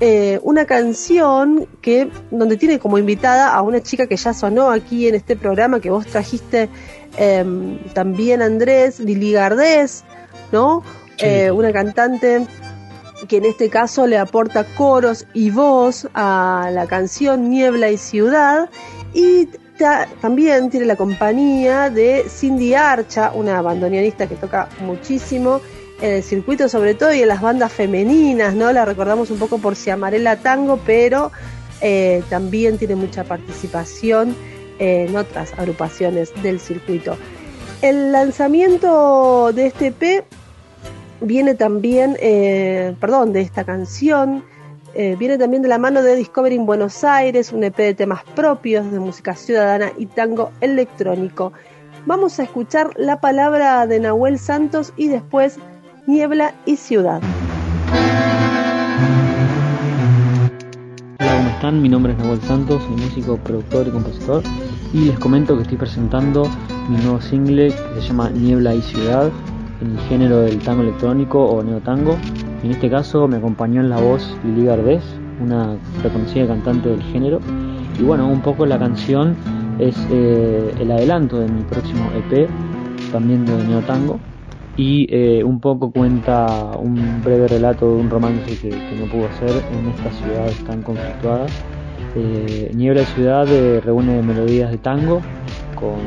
eh, 0.00 0.40
una 0.42 0.64
canción 0.64 1.66
que 1.82 2.10
donde 2.30 2.56
tiene 2.56 2.78
como 2.78 2.96
invitada 2.96 3.52
a 3.52 3.60
una 3.60 3.82
chica 3.82 4.06
que 4.06 4.16
ya 4.16 4.32
sonó 4.32 4.70
aquí 4.70 5.06
en 5.06 5.16
este 5.16 5.36
programa 5.36 5.80
que 5.80 5.90
vos 5.90 6.06
trajiste 6.06 6.70
em, 7.18 7.78
también 7.92 8.40
Andrés, 8.40 9.00
Lili 9.00 9.32
Gardés, 9.32 10.04
¿no? 10.50 10.82
Eh, 11.18 11.50
una 11.50 11.72
cantante 11.72 12.46
que 13.26 13.38
en 13.38 13.44
este 13.44 13.68
caso 13.68 14.06
le 14.06 14.18
aporta 14.18 14.64
coros 14.64 15.26
y 15.34 15.50
voz 15.50 16.08
a 16.14 16.70
la 16.72 16.86
canción 16.86 17.50
Niebla 17.50 17.90
y 17.90 17.96
Ciudad 17.96 18.70
y 19.12 19.48
también 20.20 20.70
tiene 20.70 20.86
la 20.86 20.96
compañía 20.96 21.88
de 21.88 22.24
Cindy 22.28 22.74
Archa, 22.74 23.30
una 23.32 23.62
bandoneonista 23.62 24.26
que 24.26 24.34
toca 24.34 24.68
muchísimo 24.80 25.60
en 26.00 26.14
el 26.14 26.22
circuito 26.22 26.68
sobre 26.68 26.94
todo 26.94 27.12
y 27.14 27.22
en 27.22 27.28
las 27.28 27.40
bandas 27.40 27.72
femeninas, 27.72 28.54
¿no? 28.54 28.72
La 28.72 28.84
recordamos 28.84 29.30
un 29.30 29.38
poco 29.38 29.58
por 29.58 29.76
Si 29.76 29.90
Amarela 29.90 30.36
Tango, 30.36 30.80
pero 30.84 31.32
eh, 31.80 32.22
también 32.28 32.78
tiene 32.78 32.96
mucha 32.96 33.24
participación 33.24 34.36
en 34.78 35.16
otras 35.16 35.52
agrupaciones 35.56 36.32
del 36.42 36.60
circuito. 36.60 37.16
El 37.82 38.12
lanzamiento 38.12 39.52
de 39.52 39.66
este 39.66 39.88
EP 39.88 40.24
viene 41.20 41.54
también, 41.54 42.16
eh, 42.20 42.94
perdón, 43.00 43.32
de 43.32 43.40
esta 43.40 43.64
canción, 43.64 44.44
eh, 44.94 45.16
viene 45.18 45.38
también 45.38 45.62
de 45.62 45.68
la 45.68 45.78
mano 45.78 46.02
de 46.02 46.16
Discovery 46.16 46.56
en 46.56 46.66
Buenos 46.66 47.04
Aires, 47.04 47.52
un 47.52 47.64
EP 47.64 47.76
de 47.76 47.94
temas 47.94 48.22
propios 48.34 48.90
de 48.90 48.98
música 48.98 49.34
ciudadana 49.34 49.92
y 49.96 50.06
tango 50.06 50.50
electrónico. 50.60 51.52
Vamos 52.06 52.38
a 52.38 52.44
escuchar 52.44 52.92
la 52.96 53.20
palabra 53.20 53.86
de 53.86 54.00
Nahuel 54.00 54.38
Santos 54.38 54.92
y 54.96 55.08
después 55.08 55.58
Niebla 56.06 56.54
y 56.64 56.76
Ciudad. 56.76 57.20
Hola, 61.20 61.36
¿cómo 61.36 61.48
están? 61.50 61.82
Mi 61.82 61.88
nombre 61.88 62.12
es 62.12 62.18
Nahuel 62.18 62.40
Santos, 62.42 62.82
soy 62.84 62.96
músico, 62.96 63.36
productor 63.36 63.88
y 63.88 63.90
compositor 63.90 64.42
y 64.94 65.04
les 65.04 65.18
comento 65.18 65.54
que 65.56 65.62
estoy 65.62 65.76
presentando 65.76 66.48
mi 66.88 66.96
nuevo 66.96 67.20
single 67.20 67.68
que 67.68 68.00
se 68.00 68.08
llama 68.08 68.30
Niebla 68.30 68.74
y 68.74 68.80
Ciudad 68.80 69.30
el 69.80 69.98
género 70.08 70.40
del 70.40 70.58
tango 70.58 70.82
electrónico 70.82 71.44
o 71.44 71.62
neotango. 71.62 72.16
En 72.62 72.70
este 72.70 72.90
caso 72.90 73.28
me 73.28 73.36
acompañó 73.36 73.80
en 73.80 73.90
la 73.90 73.98
voz 73.98 74.36
Lili 74.44 74.66
Gardés, 74.66 75.02
una 75.40 75.76
reconocida 76.02 76.46
cantante 76.46 76.88
del 76.88 77.02
género. 77.02 77.40
Y 77.98 78.02
bueno, 78.02 78.28
un 78.28 78.40
poco 78.40 78.66
la 78.66 78.78
canción 78.78 79.36
es 79.78 79.96
eh, 80.10 80.74
el 80.80 80.90
adelanto 80.90 81.38
de 81.38 81.48
mi 81.48 81.62
próximo 81.62 82.10
EP, 82.16 82.48
también 83.12 83.44
de 83.44 83.64
neotango. 83.64 84.18
Y 84.76 85.08
eh, 85.10 85.42
un 85.42 85.58
poco 85.58 85.90
cuenta 85.90 86.46
un 86.78 87.20
breve 87.24 87.48
relato 87.48 87.94
de 87.94 88.00
un 88.00 88.10
romance 88.10 88.56
que, 88.60 88.70
no 88.70 89.10
pudo 89.10 89.26
hacer 89.26 89.50
en 89.72 89.88
estas 89.88 90.14
ciudades 90.16 90.64
tan 90.64 90.82
conflictuadas. 90.82 91.50
Eh, 92.14 92.70
Niebla 92.74 93.04
Ciudad 93.06 93.46
reúne 93.84 94.22
melodías 94.22 94.70
de 94.70 94.78
tango 94.78 95.20
con, 95.74 95.98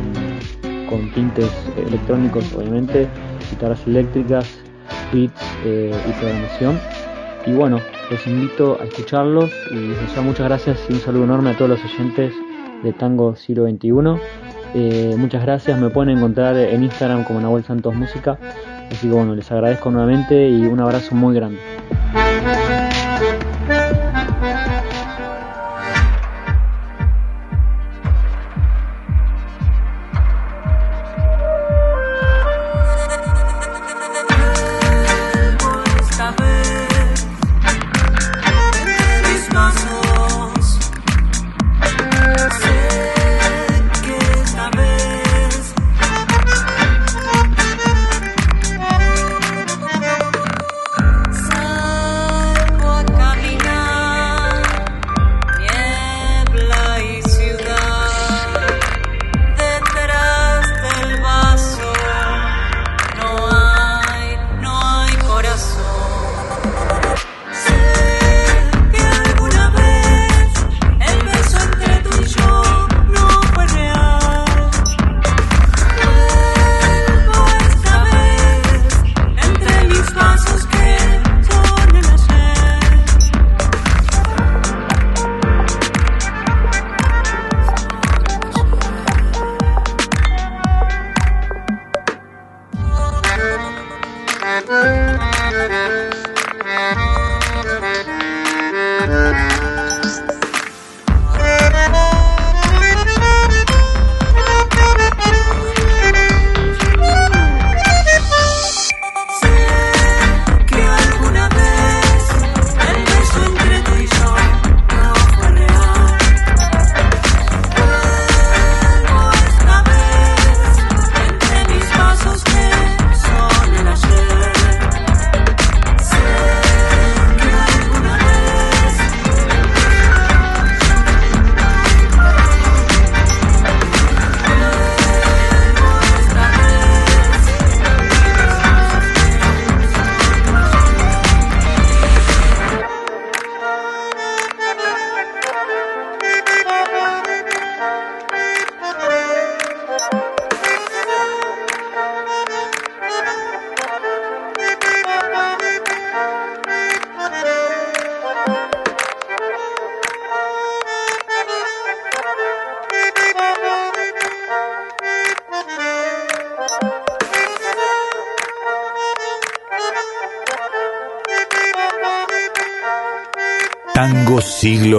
con 0.90 1.12
tintes 1.12 1.52
electrónicos, 1.86 2.54
obviamente, 2.54 3.10
guitarras 3.52 3.86
eléctricas, 3.86 4.50
beats 5.14 5.42
eh, 5.66 5.92
y 6.08 6.12
programación. 6.14 6.80
Y 7.46 7.54
bueno, 7.54 7.80
los 8.10 8.28
invito 8.28 8.78
a 8.80 8.86
escucharlos 8.86 9.52
y 9.72 9.76
les 9.76 10.18
muchas 10.24 10.48
gracias 10.48 10.80
y 10.90 10.94
un 10.94 11.00
saludo 11.00 11.24
enorme 11.24 11.52
a 11.52 11.58
todos 11.58 11.72
los 11.72 11.84
oyentes 11.84 12.34
de 12.84 12.94
Tango 12.94 13.36
Siglo 13.36 13.68
XXI. 13.68 13.90
Eh, 14.74 15.16
muchas 15.18 15.44
gracias, 15.44 15.80
me 15.80 15.90
pueden 15.90 16.18
encontrar 16.18 16.56
en 16.56 16.84
Instagram 16.84 17.24
como 17.24 17.42
Nahuel 17.42 17.64
Santos 17.64 17.94
Música. 17.96 18.38
Así 18.92 19.08
que 19.08 19.14
bueno, 19.14 19.36
les 19.36 19.52
agradezco 19.52 19.90
nuevamente 19.90 20.50
y 20.50 20.66
un 20.66 20.80
abrazo 20.80 21.16
muy 21.16 21.34
grande. 21.36 21.71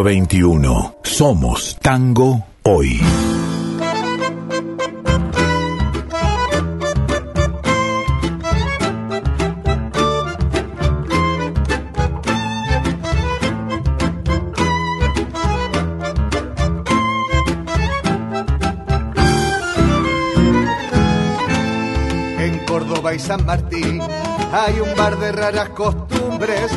siglo 0.03 0.09
XXI. 0.09 0.95
Somos 1.03 1.77
Tango 1.81 2.45
Hoy. 2.65 3.01
En 22.38 22.59
Córdoba 22.67 23.15
y 23.15 23.19
San 23.19 23.45
Martín 23.47 24.01
hay 24.53 24.81
un 24.81 24.97
bar 24.97 25.19
de 25.19 25.33
raras 25.33 25.69
costumbres 25.71 26.71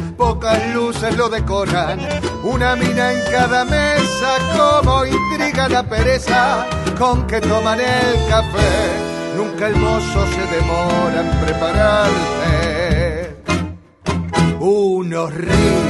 luces 0.95 1.17
lo 1.17 1.29
decoran. 1.29 1.99
Una 2.43 2.75
mina 2.75 3.13
en 3.13 3.21
cada 3.31 3.65
mesa, 3.65 4.37
como 4.57 5.05
intriga 5.05 5.67
la 5.69 5.83
pereza 5.83 6.65
con 6.97 7.27
que 7.27 7.41
toman 7.41 7.79
el 7.79 8.27
café. 8.29 9.37
Nunca 9.37 9.67
el 9.67 9.75
mozo 9.75 10.25
se 10.27 10.41
demora 10.55 11.21
en 11.21 11.31
prepararte 11.45 13.35
unos 14.59 15.33
ricos 15.33 15.84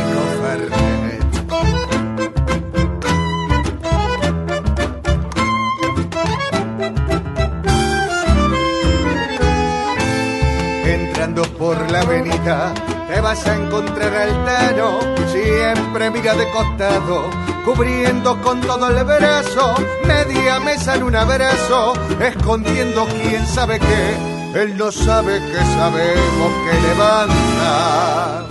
vas 13.35 13.47
a 13.47 13.55
encontrar 13.55 14.13
al 14.13 14.45
Tano, 14.45 14.99
siempre 15.27 16.09
mira 16.09 16.35
de 16.35 16.49
costado, 16.51 17.29
cubriendo 17.65 18.41
con 18.41 18.61
todo 18.61 18.87
el 18.89 19.03
brazo, 19.03 19.75
media 20.07 20.59
mesa 20.61 20.95
en 20.95 21.03
un 21.03 21.15
abrazo, 21.15 21.93
escondiendo 22.19 23.05
quién 23.21 23.45
sabe 23.45 23.79
qué, 23.79 24.61
él 24.61 24.77
no 24.77 24.89
sabe 24.91 25.39
que 25.39 25.57
sabemos 25.77 26.51
que 26.63 26.73
levanta 26.87 28.45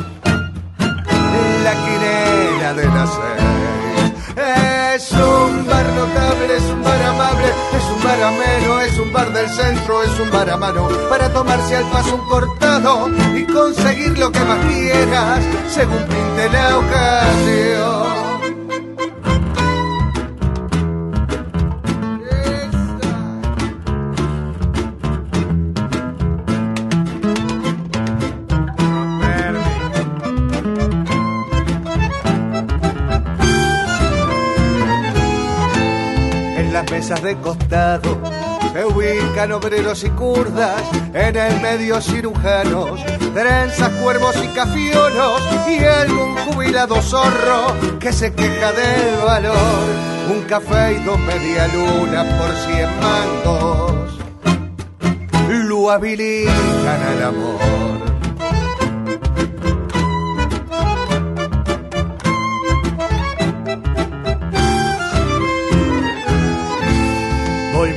la 1.64 1.74
quinera 1.84 2.74
de 2.74 2.84
las 2.84 3.10
seis. 3.10 3.44
Es 4.96 5.12
un 5.12 5.66
bar 5.66 5.86
notable, 5.94 6.56
es 6.56 6.64
un 6.64 6.82
bar 6.82 7.02
amable, 7.02 7.53
es 7.76 7.84
un 7.84 8.02
bar 8.02 8.22
ameno, 8.22 8.80
es 8.80 8.98
un 8.98 9.12
bar 9.12 9.32
del 9.32 9.48
centro, 9.48 10.02
es 10.02 10.20
un 10.20 10.30
bar 10.30 10.50
a 10.50 10.56
mano 10.56 10.88
para 11.08 11.32
tomarse 11.32 11.76
al 11.76 11.84
paso 11.90 12.14
un 12.14 12.28
cortado 12.28 13.10
y 13.34 13.44
conseguir 13.44 14.18
lo 14.18 14.30
que 14.30 14.40
más 14.40 14.58
quieras 14.66 15.40
según 15.68 16.04
pinte 16.06 16.50
la 16.50 16.78
ocasión. 16.78 17.93
De 37.08 37.36
costado 37.36 38.18
se 38.72 38.84
ubican 38.84 39.52
obreros 39.52 40.02
y 40.04 40.10
kurdas, 40.10 40.80
en 41.12 41.36
el 41.36 41.60
medio 41.60 42.00
cirujanos, 42.00 42.98
trenzas, 43.34 43.90
cuervos 44.02 44.34
y 44.42 44.48
cafiolos, 44.48 45.42
y 45.68 45.84
algún 45.84 46.34
jubilado 46.36 47.00
zorro 47.02 47.98
que 48.00 48.10
se 48.10 48.32
queja 48.32 48.72
del 48.72 49.16
valor. 49.22 49.54
Un 50.32 50.42
café 50.44 50.94
y 50.94 51.04
dos 51.04 51.18
media 51.18 51.68
luna 51.68 52.24
por 52.38 52.50
cien 52.66 52.88
mangos 53.00 54.14
lo 55.68 55.90
habilitan 55.90 57.02
al 57.02 57.22
amor. 57.22 58.03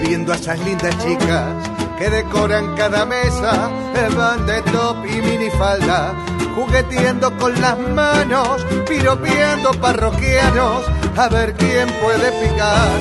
Volviendo 0.07 0.31
a 0.31 0.35
esas 0.37 0.57
lindas 0.59 0.97
chicas 0.99 1.69
que 1.99 2.09
decoran 2.09 2.77
cada 2.77 3.05
mesa, 3.05 3.69
van 4.15 4.45
de 4.45 4.61
top 4.71 5.05
y 5.05 5.21
minifalda, 5.21 6.15
jugueteando 6.55 7.37
con 7.37 7.59
las 7.59 7.77
manos, 7.77 8.65
piropeando 8.87 9.71
parroquianos, 9.81 10.85
a 11.17 11.27
ver 11.27 11.55
quién 11.55 11.89
puede 12.01 12.31
picar. 12.41 12.97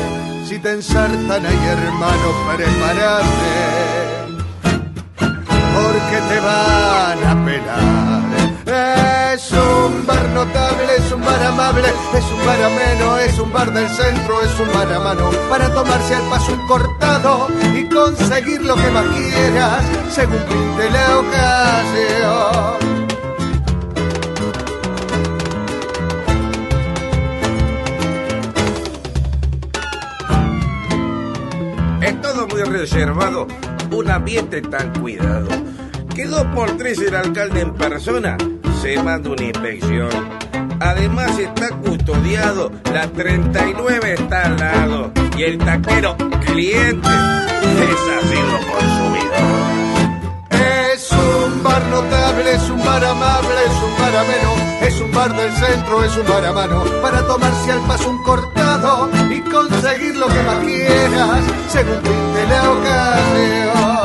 Si 0.49 0.59
te 0.59 0.73
ensartan 0.73 1.47
ahí, 1.47 1.66
hermano, 1.79 2.29
prepárate, 2.57 3.55
porque 5.77 6.16
te 6.29 6.40
van 6.40 7.25
a 7.25 7.45
pelar. 7.45 9.33
Es 9.33 9.53
un 9.53 10.05
bar 10.09 10.29
es 10.97 11.12
un 11.12 11.20
bar 11.24 11.43
amable, 11.43 11.89
es 12.14 12.24
un 12.24 12.47
bar 12.47 12.62
ameno, 12.62 13.18
es 13.18 13.39
un 13.39 13.53
bar 13.53 13.72
del 13.72 13.89
centro, 13.89 14.43
es 14.43 14.61
un 14.61 14.72
bar 14.72 14.93
a 14.93 14.99
mano 15.01 15.31
para 15.49 15.72
tomarse 15.72 16.14
al 16.14 16.22
paso 16.29 16.53
un 16.53 16.66
cortado 16.66 17.49
y 17.74 17.85
conseguir 17.89 18.62
lo 18.62 18.74
que 18.74 18.91
más 18.91 19.07
quieras 19.07 19.85
según 20.11 20.39
pinte 20.39 20.91
la 20.91 21.18
ocasión. 21.18 22.87
Es 32.03 32.20
todo 32.20 32.47
muy 32.49 32.62
reservado, 32.62 33.47
un 33.91 34.11
ambiente 34.11 34.62
tan 34.62 34.93
cuidado. 35.01 35.49
Que 36.14 36.27
dos 36.27 36.47
por 36.55 36.70
tres 36.79 36.99
el 37.01 37.14
alcalde 37.14 37.61
en 37.61 37.74
persona 37.74 38.39
se 38.81 39.03
manda 39.03 39.31
una 39.31 39.43
inspección. 39.43 40.45
Además 40.87 41.37
está 41.37 41.68
custodiado, 41.70 42.70
la 42.93 43.09
39 43.09 44.14
está 44.14 44.47
al 44.47 44.57
lado 44.57 45.11
y 45.37 45.43
el 45.43 45.59
taquero 45.59 46.16
cliente 46.47 47.09
es 47.09 48.03
así 48.18 48.39
lo 48.53 48.59
consumidor. 48.72 49.57
Es 50.95 51.11
un 51.11 51.62
bar 51.64 51.82
notable, 51.87 52.53
es 52.55 52.70
un 52.70 52.84
bar 52.84 53.05
amable, 53.05 53.55
es 53.66 53.82
un 53.82 53.99
bar 53.99 54.16
ameno, 54.16 54.55
es 54.80 55.01
un 55.01 55.11
bar 55.11 55.37
del 55.37 55.53
centro, 55.55 56.05
es 56.05 56.16
un 56.16 56.26
bar 56.28 56.45
a 56.45 56.53
mano 56.53 56.84
para 57.03 57.26
tomarse 57.26 57.72
al 57.72 57.80
paso 57.80 58.09
un 58.09 58.22
cortado 58.22 59.11
y 59.28 59.41
conseguir 59.41 60.14
lo 60.14 60.28
que 60.28 60.43
más 60.45 60.59
quieras 60.61 61.41
según 61.68 61.97
pinte 61.97 62.47
la 62.49 62.70
ocasión. 62.70 63.95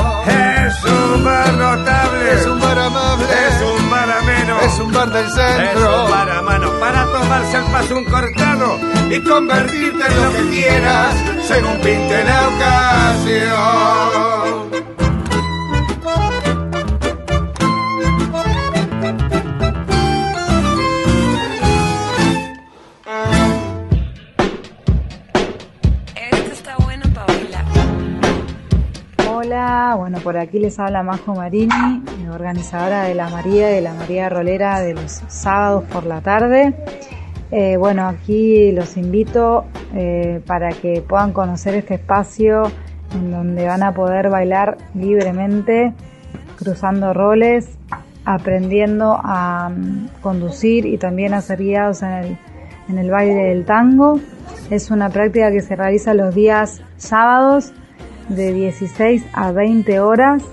Es 0.71 0.83
un 0.85 1.23
bar 1.23 1.53
notable, 1.53 2.33
Es 2.33 2.45
un 2.45 2.59
bar 2.59 2.79
amable, 2.79 3.25
es 3.25 3.61
un 3.61 3.89
bar 3.89 4.09
ameno, 4.09 4.59
es 4.61 4.79
un 4.79 4.91
bar 4.91 5.11
del 5.11 5.25
es 5.25 5.33
centro. 5.33 6.05
un 6.05 6.11
bar 6.11 6.29
a 6.29 6.41
mano 6.41 6.71
para 6.79 7.05
tomarse 7.05 7.57
al 7.57 7.65
paso 7.65 7.97
un 7.97 8.05
cortado 8.05 8.79
y 9.09 9.19
convertirte 9.19 10.05
en 10.07 10.23
lo 10.23 10.31
que 10.31 10.49
quieras 10.49 11.15
según 11.47 11.77
pinte 11.81 12.23
la 12.23 12.47
ocasión. 12.47 14.40
Bueno, 29.95 30.19
por 30.19 30.37
aquí 30.37 30.57
les 30.59 30.79
habla 30.79 31.03
Majo 31.03 31.35
Marini, 31.35 32.03
organizadora 32.31 33.03
de 33.03 33.13
la 33.13 33.29
María 33.29 33.67
de 33.67 33.81
la 33.81 33.93
María 33.93 34.29
Rolera 34.29 34.79
de 34.79 34.93
los 34.93 35.21
sábados 35.27 35.83
por 35.91 36.05
la 36.05 36.21
tarde. 36.21 36.73
Eh, 37.51 37.75
bueno, 37.75 38.07
aquí 38.07 38.71
los 38.71 38.95
invito 38.95 39.65
eh, 39.93 40.41
para 40.45 40.69
que 40.69 41.01
puedan 41.01 41.33
conocer 41.33 41.75
este 41.75 41.95
espacio 41.95 42.63
en 43.13 43.31
donde 43.31 43.67
van 43.67 43.83
a 43.83 43.93
poder 43.93 44.29
bailar 44.29 44.77
libremente, 44.95 45.93
cruzando 46.57 47.13
roles, 47.13 47.77
aprendiendo 48.23 49.19
a 49.21 49.69
mm, 49.69 50.21
conducir 50.21 50.85
y 50.85 50.97
también 50.97 51.33
a 51.33 51.41
ser 51.41 51.59
guiados 51.59 52.01
en 52.01 52.97
el 52.97 53.11
baile 53.11 53.33
del 53.33 53.65
tango. 53.65 54.21
Es 54.69 54.89
una 54.89 55.09
práctica 55.09 55.51
que 55.51 55.59
se 55.59 55.75
realiza 55.75 56.13
los 56.13 56.33
días 56.33 56.81
sábados 56.95 57.73
de 58.35 58.53
16 58.53 59.25
a 59.33 59.51
20 59.51 59.99
horas. 59.99 60.43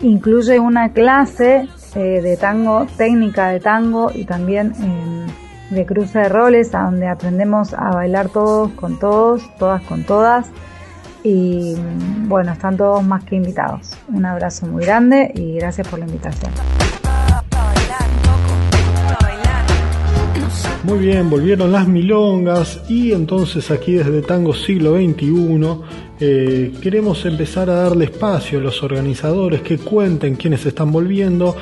Incluye 0.00 0.58
una 0.58 0.92
clase 0.92 1.68
eh, 1.94 2.20
de 2.20 2.36
tango, 2.36 2.86
técnica 2.96 3.48
de 3.48 3.60
tango 3.60 4.10
y 4.14 4.24
también 4.24 4.72
eh, 4.80 5.74
de 5.74 5.86
cruce 5.86 6.18
de 6.18 6.28
roles, 6.28 6.74
a 6.74 6.82
donde 6.82 7.08
aprendemos 7.08 7.72
a 7.74 7.90
bailar 7.90 8.28
todos 8.28 8.70
con 8.72 8.98
todos, 8.98 9.42
todas 9.58 9.82
con 9.82 10.04
todas. 10.04 10.46
Y 11.22 11.74
mm, 11.76 12.28
bueno, 12.28 12.52
están 12.52 12.76
todos 12.76 13.02
más 13.02 13.24
que 13.24 13.36
invitados. 13.36 13.96
Un 14.08 14.26
abrazo 14.26 14.66
muy 14.66 14.84
grande 14.84 15.32
y 15.34 15.54
gracias 15.54 15.88
por 15.88 15.98
la 15.98 16.06
invitación. 16.06 16.52
Muy 20.86 20.98
bien, 20.98 21.28
volvieron 21.28 21.72
las 21.72 21.88
milongas 21.88 22.80
y 22.88 23.10
entonces 23.10 23.72
aquí 23.72 23.94
desde 23.94 24.22
Tango 24.22 24.54
Siglo 24.54 24.94
XXI 24.94 25.80
eh, 26.20 26.72
queremos 26.80 27.24
empezar 27.24 27.70
a 27.70 27.74
darle 27.74 28.06
espacio 28.06 28.58
a 28.58 28.62
los 28.62 28.82
organizadores 28.82 29.62
que 29.62 29.78
cuenten 29.78 30.36
quiénes 30.36 30.64
están 30.66 30.92
volviendo, 30.92 31.56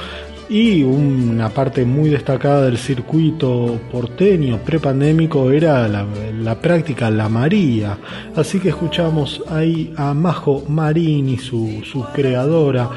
y 0.48 0.82
una 0.82 1.48
parte 1.48 1.84
muy 1.84 2.10
destacada 2.10 2.66
del 2.66 2.76
circuito 2.76 3.80
porteño 3.90 4.58
prepandémico 4.58 5.50
era 5.50 5.88
la, 5.88 6.60
práctica 6.60 7.10
La 7.10 7.28
María. 7.28 7.98
Así 8.36 8.60
que 8.60 8.68
escuchamos 8.68 9.42
ahí 9.48 9.92
a 9.96 10.12
Majo 10.12 10.64
Marini, 10.68 11.38
su, 11.38 11.82
su 11.84 12.04
creadora, 12.12 12.90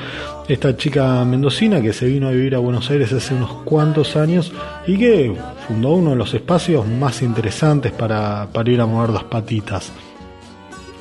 esta 0.47 0.75
chica 0.75 1.23
mendocina 1.25 1.81
que 1.81 1.93
se 1.93 2.07
vino 2.07 2.27
a 2.27 2.31
vivir 2.31 2.55
a 2.55 2.59
Buenos 2.59 2.89
Aires 2.89 3.11
hace 3.13 3.33
unos 3.33 3.51
cuantos 3.63 4.15
años 4.15 4.51
y 4.85 4.97
que 4.97 5.33
fundó 5.67 5.91
uno 5.91 6.11
de 6.11 6.15
los 6.17 6.33
espacios 6.33 6.87
más 6.87 7.21
interesantes 7.21 7.91
para, 7.91 8.47
para 8.51 8.69
ir 8.69 8.81
a 8.81 8.85
mover 8.85 9.09
las 9.09 9.23
patitas. 9.23 9.91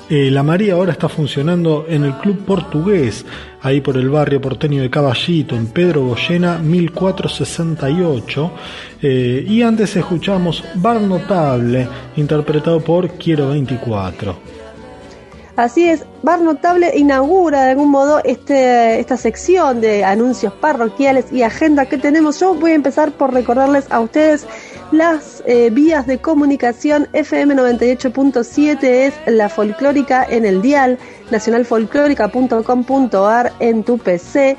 Eh, 0.08 0.30
la 0.30 0.44
María 0.44 0.74
ahora 0.74 0.92
está 0.92 1.08
funcionando 1.08 1.84
en 1.88 2.04
el 2.04 2.14
Club 2.18 2.44
Portugués, 2.44 3.26
ahí 3.60 3.80
por 3.80 3.96
el 3.96 4.08
barrio 4.08 4.40
porteño 4.40 4.80
de 4.80 4.88
Caballito, 4.88 5.56
en 5.56 5.66
Pedro 5.66 6.06
Goyena 6.06 6.58
1468. 6.58 8.52
Eh, 9.02 9.44
y 9.48 9.62
antes 9.62 9.96
escuchamos 9.96 10.62
Bar 10.76 11.00
Notable, 11.00 11.88
interpretado 12.16 12.78
por 12.80 13.18
Quiero 13.18 13.48
24. 13.48 14.65
Así 15.56 15.88
es, 15.88 16.04
Bar 16.22 16.42
Notable 16.42 16.98
inaugura 16.98 17.64
de 17.64 17.70
algún 17.70 17.90
modo 17.90 18.20
este, 18.24 19.00
esta 19.00 19.16
sección 19.16 19.80
de 19.80 20.04
anuncios 20.04 20.52
parroquiales 20.52 21.32
y 21.32 21.42
agenda 21.42 21.86
que 21.86 21.96
tenemos. 21.96 22.38
Yo 22.40 22.54
voy 22.54 22.72
a 22.72 22.74
empezar 22.74 23.12
por 23.12 23.32
recordarles 23.32 23.90
a 23.90 24.00
ustedes 24.00 24.46
las 24.92 25.42
eh, 25.46 25.70
vías 25.72 26.06
de 26.06 26.18
comunicación 26.18 27.08
FM 27.14 27.54
98.7 27.54 28.84
es 28.84 29.14
la 29.26 29.48
folclórica 29.48 30.26
en 30.28 30.44
el 30.44 30.60
dial, 30.60 30.98
nacionalfolclórica.com.ar 31.30 33.54
en 33.58 33.82
tu 33.82 33.96
PC 33.96 34.58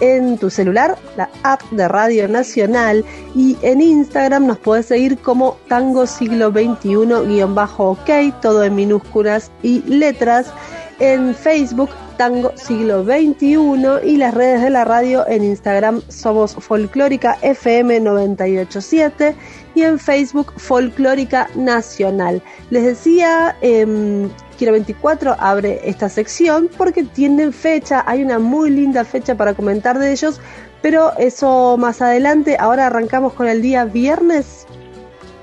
en 0.00 0.38
tu 0.38 0.50
celular, 0.50 0.96
la 1.16 1.28
app 1.42 1.62
de 1.70 1.88
Radio 1.88 2.28
Nacional 2.28 3.04
y 3.34 3.56
en 3.62 3.80
Instagram 3.80 4.46
nos 4.46 4.58
puedes 4.58 4.86
seguir 4.86 5.18
como 5.18 5.56
Tango 5.68 6.06
Siglo 6.06 6.50
XXI-OK, 6.50 8.40
todo 8.40 8.64
en 8.64 8.74
minúsculas 8.74 9.50
y 9.62 9.82
letras. 9.82 10.52
En 11.00 11.34
Facebook 11.34 11.90
Tango 12.16 12.52
Siglo 12.56 13.04
XXI 13.04 14.04
y 14.04 14.16
las 14.16 14.34
redes 14.34 14.62
de 14.62 14.70
la 14.70 14.84
radio 14.84 15.24
en 15.28 15.44
Instagram 15.44 16.02
somos 16.08 16.54
Folclórica 16.54 17.38
FM 17.40 18.00
987 18.00 19.36
y 19.78 19.82
en 19.82 19.98
Facebook 19.98 20.52
Folclórica 20.56 21.48
Nacional. 21.54 22.42
Les 22.70 22.84
decía 22.84 23.56
eh, 23.62 24.28
Quiero 24.58 24.72
24 24.72 25.36
abre 25.38 25.80
esta 25.84 26.08
sección 26.08 26.68
porque 26.76 27.04
tienen 27.04 27.52
fecha, 27.52 28.02
hay 28.04 28.22
una 28.22 28.40
muy 28.40 28.70
linda 28.70 29.04
fecha 29.04 29.36
para 29.36 29.54
comentar 29.54 30.00
de 30.00 30.10
ellos, 30.10 30.40
pero 30.82 31.16
eso 31.16 31.76
más 31.78 32.02
adelante, 32.02 32.56
ahora 32.58 32.88
arrancamos 32.88 33.34
con 33.34 33.46
el 33.46 33.62
día 33.62 33.84
viernes. 33.84 34.66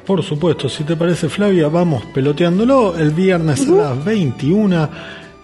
Por 0.05 0.21
supuesto, 0.21 0.67
si 0.67 0.83
te 0.83 0.97
parece 0.97 1.29
Flavia, 1.29 1.69
vamos 1.69 2.03
peloteándolo. 2.13 2.97
El 2.97 3.11
viernes 3.11 3.65
a 3.69 3.71
las 3.71 4.05
21 4.05 4.89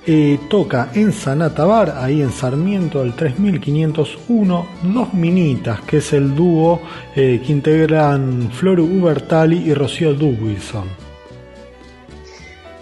eh, 0.05 0.39
toca 0.49 0.89
en 0.93 1.11
Sanata 1.11 1.65
Bar, 1.65 1.95
ahí 1.97 2.21
en 2.21 2.31
Sarmiento 2.31 2.99
del 2.99 3.13
3501, 3.13 4.67
Dos 4.83 5.13
Minitas, 5.13 5.81
que 5.81 5.97
es 5.97 6.13
el 6.13 6.35
dúo 6.35 6.81
eh, 7.15 7.41
que 7.45 7.51
integran 7.51 8.49
Flor 8.51 8.79
Ubertali 8.79 9.57
y 9.57 9.73
Rocío 9.73 10.13
Dubwilson. 10.13 11.00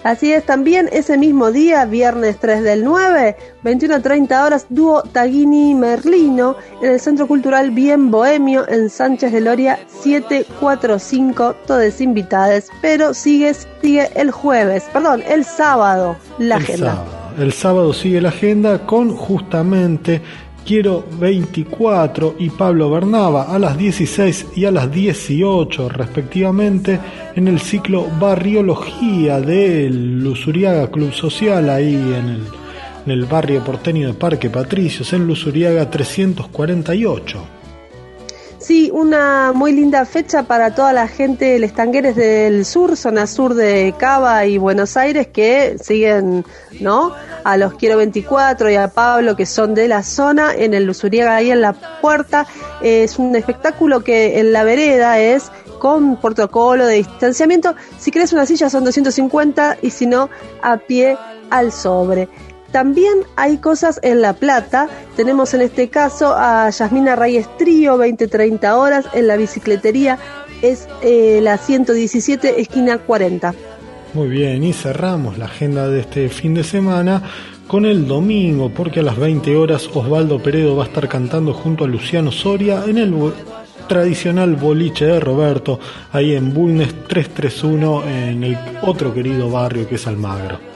Así 0.04 0.32
es, 0.32 0.45
también 0.45 0.89
ese 0.93 1.18
mismo 1.18 1.52
día, 1.52 1.84
viernes 1.86 2.38
3 2.39 2.64
del 2.64 2.86
9, 2.86 3.36
21.30 3.64 4.45
horas, 4.45 4.66
dúo 4.70 5.04
Taguini 5.04 5.76
Merlino 5.76 6.56
en 6.82 6.91
el 6.91 7.00
Centro 7.02 7.28
Cultural 7.28 7.72
Bien 7.72 8.10
Bohemio 8.10 8.68
en 8.70 8.89
Sánchez 8.89 9.34
de 9.34 9.41
Loria 9.41 9.78
745, 10.02 11.56
todos 11.68 12.00
invitados, 12.00 12.66
pero 12.82 13.14
sigue, 13.14 13.54
sigue 13.82 14.10
el 14.16 14.32
jueves, 14.32 14.86
perdón, 14.93 15.22
el 15.28 15.43
sábado, 15.43 16.16
la 16.38 16.56
agenda. 16.56 17.04
El 17.38 17.52
sábado 17.52 17.93
sigue 17.93 18.22
la 18.22 18.30
agenda 18.30 18.86
con 18.86 19.16
justamente 19.16 20.22
Quiero 20.70 21.03
24 21.20 22.36
y 22.38 22.51
Pablo 22.51 22.91
Bernaba 22.91 23.45
a 23.45 23.57
las 23.57 23.76
16 23.76 24.49
y 24.55 24.65
a 24.65 24.72
las 24.72 24.91
18 24.91 25.89
respectivamente 25.89 26.99
en 27.36 27.47
el 27.47 27.59
ciclo 27.59 28.05
Barriología 28.20 29.41
del 29.41 30.20
Lusuriaga 30.20 30.91
Club 30.91 31.11
Social 31.11 31.72
ahí 31.72 31.95
en 31.95 33.11
el, 33.11 33.26
barrio 33.26 33.63
porteño 33.63 34.09
de 34.09 34.13
Parque 34.13 34.51
Patricios 34.51 35.11
en 35.13 35.26
Lusuriaga 35.26 35.89
348. 35.89 37.59
Sí, 38.60 38.91
una 38.93 39.53
muy 39.55 39.72
linda 39.72 40.05
fecha 40.05 40.43
para 40.43 40.76
toda 40.76 40.91
la 40.91 41.07
gente 41.07 41.55
el 41.55 41.64
Estangueres 41.64 42.18
del 42.18 42.66
Sur, 42.66 42.97
zona 42.97 43.26
sur 43.26 43.53
de 43.53 43.95
Cava 43.97 44.45
y 44.45 44.57
Buenos 44.57 44.97
Aires, 44.97 45.28
que 45.28 45.78
siguen, 45.82 46.45
¿no? 46.82 47.14
A 47.45 47.55
los 47.55 47.76
Quiero 47.76 47.95
24 47.97 48.70
y 48.70 48.76
a 48.76 48.89
Pablo, 48.89 49.38
que 49.38 49.45
son 49.45 49.74
de 49.76 49.88
la 49.88 50.03
zona, 50.03 50.53
en 50.53 50.74
el 50.74 50.84
Lusuriaga, 50.84 51.38
ahí 51.38 51.51
en 51.51 51.62
la 51.62 51.72
puerta. 52.01 52.47
Es 52.82 53.18
un 53.18 53.34
espectáculo 53.38 54.03
que 54.03 54.39
en 54.39 54.51
la 54.51 54.66
vereda 54.66 55.20
es 55.20 55.51
con 55.80 56.18
protocolo 56.18 56.86
de 56.86 56.95
distanciamiento. 56.95 57.76
Si 57.97 58.12
querés 58.12 58.34
una 58.34 58.45
silla 58.45 58.70
son 58.70 58.84
250 58.84 59.78
y 59.82 59.91
si 59.91 60.05
no, 60.05 60.30
a 60.62 60.78
pie 60.78 61.18
al 61.49 61.72
sobre. 61.72 62.28
También 62.72 63.20
hay 63.36 63.57
cosas 63.57 63.99
en 64.03 64.22
La 64.22 64.34
Plata. 64.34 64.88
Tenemos 65.15 65.53
en 65.53 65.61
este 65.61 65.89
caso 65.89 66.36
a 66.36 66.70
Yasmina 66.70 67.15
Reyes 67.15 67.47
Trío, 67.57 67.97
20-30 67.97 68.74
horas, 68.74 69.05
en 69.13 69.28
la 69.28 69.38
bicicletería. 69.38 70.20
Es 70.61 70.88
eh, 71.01 71.39
la 71.41 71.57
117, 71.57 72.61
esquina 72.61 72.99
40. 72.99 73.55
Muy 74.13 74.28
bien, 74.28 74.63
y 74.63 74.74
cerramos 74.74 75.38
la 75.38 75.45
agenda 75.45 75.88
de 75.88 76.01
este 76.01 76.30
fin 76.30 76.53
de 76.53 76.63
semana 76.63 77.24
con 77.67 77.86
el 77.86 78.07
domingo, 78.07 78.70
porque 78.70 78.99
a 78.99 79.03
las 79.03 79.17
20 79.17 79.55
horas 79.55 79.88
Osvaldo 79.93 80.41
Peredo 80.41 80.76
va 80.76 80.84
a 80.84 80.88
estar 80.88 81.07
cantando 81.07 81.53
junto 81.53 81.86
a 81.86 81.88
Luciano 81.88 82.32
Soria 82.32 82.84
en 82.88 82.97
el 82.97 83.13
tradicional 83.88 84.55
boliche 84.55 85.05
de 85.05 85.20
Roberto, 85.20 85.80
ahí 86.11 86.36
en 86.36 86.53
Bulnes 86.53 87.07
331, 87.07 88.03
en 88.07 88.43
el 88.43 88.57
otro 88.82 89.13
querido 89.13 89.49
barrio 89.49 89.88
que 89.88 89.95
es 89.95 90.07
Almagro. 90.07 90.68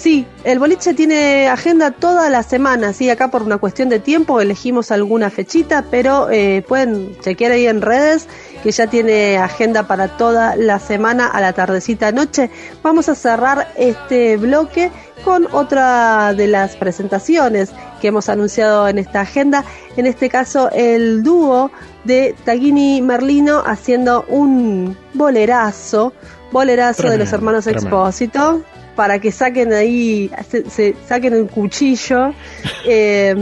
Sí, 0.00 0.26
el 0.44 0.58
boliche 0.58 0.94
tiene 0.94 1.46
agenda 1.48 1.90
toda 1.90 2.30
la 2.30 2.42
semana, 2.42 2.94
sí, 2.94 3.10
acá 3.10 3.30
por 3.30 3.42
una 3.42 3.58
cuestión 3.58 3.90
de 3.90 3.98
tiempo 3.98 4.40
elegimos 4.40 4.90
alguna 4.90 5.28
fechita, 5.28 5.84
pero 5.90 6.30
eh, 6.30 6.64
pueden 6.66 7.20
chequear 7.20 7.52
ahí 7.52 7.66
en 7.66 7.82
redes 7.82 8.26
que 8.62 8.70
ya 8.70 8.86
tiene 8.86 9.36
agenda 9.36 9.86
para 9.86 10.16
toda 10.16 10.56
la 10.56 10.78
semana 10.78 11.26
a 11.26 11.42
la 11.42 11.52
tardecita 11.52 12.12
noche. 12.12 12.48
Vamos 12.82 13.10
a 13.10 13.14
cerrar 13.14 13.74
este 13.76 14.38
bloque 14.38 14.90
con 15.22 15.46
otra 15.52 16.32
de 16.32 16.46
las 16.46 16.76
presentaciones 16.76 17.70
que 18.00 18.08
hemos 18.08 18.30
anunciado 18.30 18.88
en 18.88 18.96
esta 18.96 19.20
agenda, 19.20 19.66
en 19.98 20.06
este 20.06 20.30
caso 20.30 20.70
el 20.72 21.22
dúo 21.22 21.70
de 22.04 22.34
Taguini 22.46 23.02
Merlino 23.02 23.62
haciendo 23.66 24.24
un 24.28 24.96
bolerazo, 25.12 26.14
bolerazo 26.52 27.10
de 27.10 27.18
los 27.18 27.30
hermanos 27.34 27.66
Expósito 27.66 28.64
para 29.00 29.18
que 29.18 29.32
saquen 29.32 29.72
ahí, 29.72 30.30
se, 30.68 30.94
saquen 31.08 31.32
el 31.32 31.46
cuchillo 31.46 32.34
eh, 32.84 33.34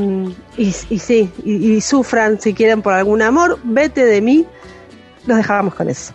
y, 0.57 0.69
y, 0.69 0.99
sí, 1.01 1.33
y 1.45 1.81
sufran 1.81 2.41
si 2.41 2.55
quieren 2.55 2.81
por 2.81 2.95
algún 2.95 3.23
amor, 3.23 3.59
vete 3.65 4.05
de 4.05 4.21
mí, 4.21 4.47
los 5.27 5.37
dejamos 5.37 5.75
con 5.75 5.89
eso. 5.89 6.13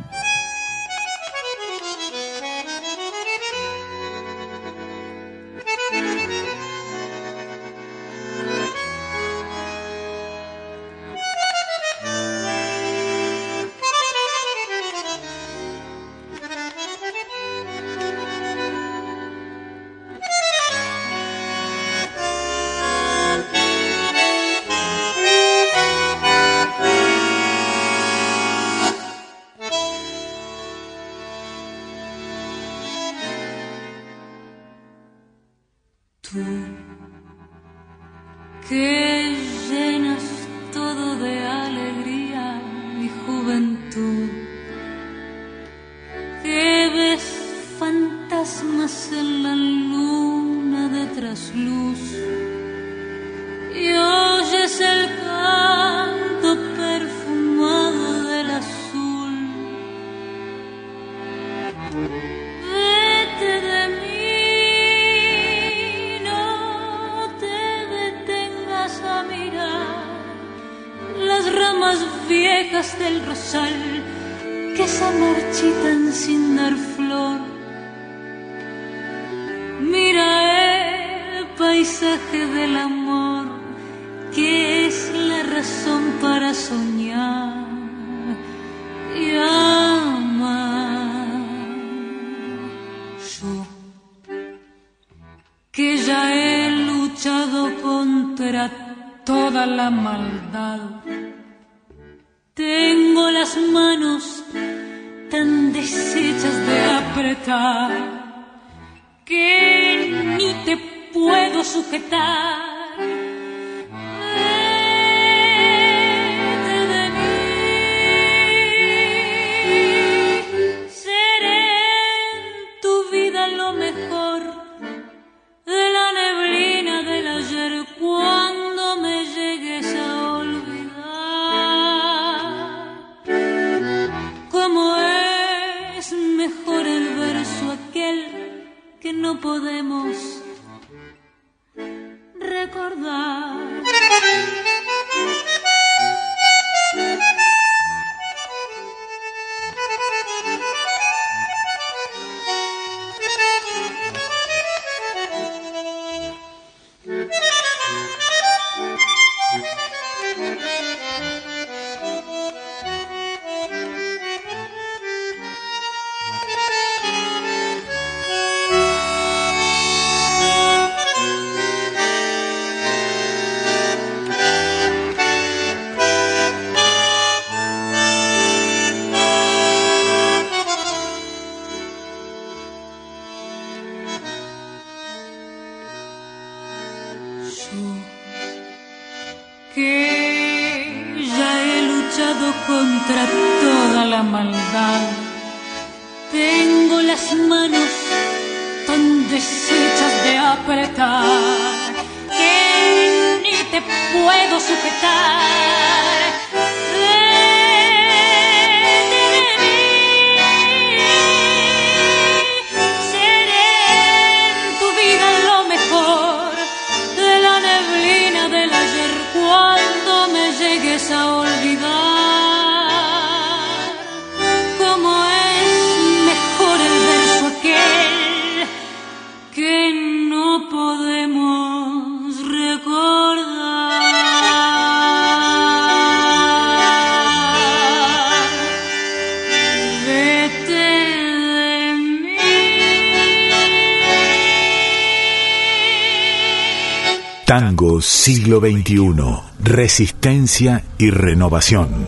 Siglo 248.01 248.59
XXI, 248.59 249.15
Resistencia 249.59 250.83
y 250.97 251.09
Renovación. 251.09 252.07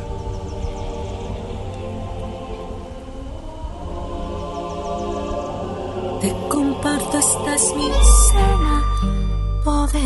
Te 6.22 6.34
comparto 6.50 7.18
esta 7.18 7.56
es 7.56 7.74
mi 7.76 7.90
cena, 8.32 8.84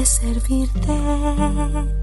servirte. 0.05 1.98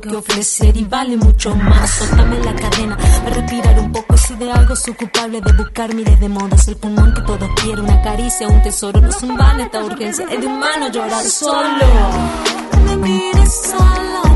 Que 0.00 0.16
ofrecer 0.16 0.76
y 0.76 0.84
vale 0.84 1.16
mucho 1.16 1.54
más. 1.54 1.90
Soltame 1.90 2.38
la 2.40 2.54
cadena, 2.54 2.96
a 2.96 3.30
respirar 3.30 3.78
un 3.78 3.92
poco. 3.92 4.16
Si 4.16 4.34
de 4.36 4.50
algo 4.50 4.76
soy 4.76 4.94
culpable 4.94 5.40
de 5.40 5.52
buscar 5.52 5.94
miles 5.94 6.18
de 6.20 6.28
modos, 6.28 6.68
el 6.68 6.76
pulmón 6.76 7.14
que 7.14 7.20
todos 7.22 7.48
quieren, 7.62 7.84
una 7.84 8.02
caricia, 8.02 8.48
un 8.48 8.62
tesoro. 8.62 9.00
No 9.00 9.08
es 9.08 9.22
un 9.22 9.36
vale 9.36 9.64
esta 9.64 9.84
urgencia, 9.84 10.26
es 10.30 10.40
de 10.40 10.46
humano 10.46 10.88
llorar 10.90 11.24
solo. 11.24 11.86
Me 12.84 12.96
mires 12.96 13.74
a 13.78 14.35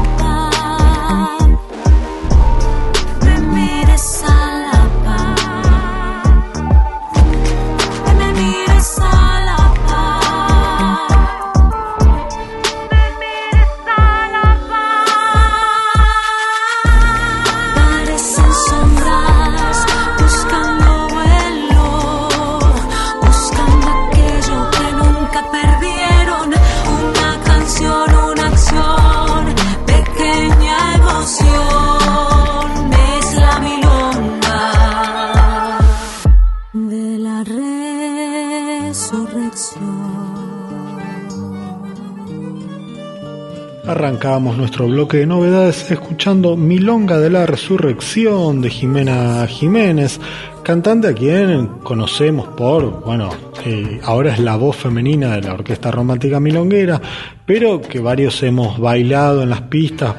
Arrancábamos 44.21 44.59
nuestro 44.59 44.87
bloque 44.87 45.17
de 45.17 45.27
novedades 45.27 45.91
escuchando 45.91 46.55
Milonga 46.55 47.19
de 47.19 47.31
la 47.31 47.47
Resurrección 47.47 48.61
de 48.61 48.69
Jimena 48.69 49.47
Jiménez, 49.47 50.21
cantante 50.63 51.09
a 51.09 51.15
quien 51.15 51.67
conocemos 51.83 52.49
por, 52.49 53.03
bueno, 53.03 53.31
eh, 53.65 53.99
ahora 54.05 54.35
es 54.35 54.39
la 54.39 54.57
voz 54.57 54.77
femenina 54.77 55.37
de 55.37 55.41
la 55.41 55.55
Orquesta 55.55 55.91
Romántica 55.91 56.39
Milonguera, 56.39 57.01
pero 57.47 57.81
que 57.81 57.99
varios 57.99 58.43
hemos 58.43 58.79
bailado 58.79 59.43
en 59.43 59.49
las 59.49 59.63
pistas 59.63 60.15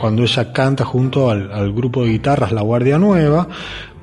cuando 0.00 0.22
ella 0.22 0.52
canta 0.52 0.84
junto 0.84 1.30
al 1.30 1.72
grupo 1.72 2.02
de 2.02 2.10
guitarras 2.10 2.50
La 2.50 2.62
Guardia 2.62 2.98
Nueva. 2.98 3.46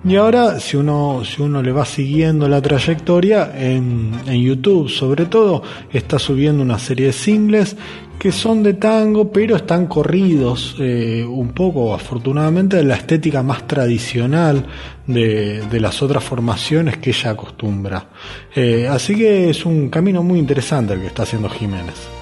Y 0.08 0.18
ahora, 0.18 0.60
si 0.60 0.78
uno, 0.78 1.24
si 1.26 1.42
uno 1.42 1.64
le 1.64 1.72
va 1.72 1.84
siguiendo 1.84 2.48
la 2.48 2.62
trayectoria 2.62 3.52
en, 3.58 4.12
en 4.28 4.40
YouTube, 4.40 4.88
sobre 4.88 5.26
todo, 5.26 5.64
está 5.92 6.20
subiendo 6.20 6.62
una 6.62 6.78
serie 6.78 7.08
de 7.08 7.14
singles 7.14 7.76
que 8.20 8.32
son 8.32 8.62
de 8.62 8.76
tango, 8.76 9.32
pero 9.32 9.56
están 9.56 9.88
corridos 9.88 10.76
eh, 10.80 11.26
un 11.28 11.50
poco, 11.50 11.94
afortunadamente, 11.94 12.78
de 12.78 12.84
la 12.84 12.96
estética 12.96 13.42
más 13.42 13.68
tradicional 13.68 14.66
de, 15.08 15.62
de 15.68 15.80
las 15.80 16.02
otras 16.04 16.24
formaciones 16.24 16.98
que 16.98 17.10
ella 17.10 17.32
acostumbra. 17.32 18.08
Eh, 18.56 18.88
así 18.88 19.16
que 19.16 19.50
es 19.50 19.66
un 19.66 19.90
camino 19.90 20.22
muy 20.22 20.38
interesante 20.38 20.94
el 20.94 21.02
que 21.02 21.08
está 21.08 21.24
haciendo 21.24 21.50
Jiménez. 21.50 22.15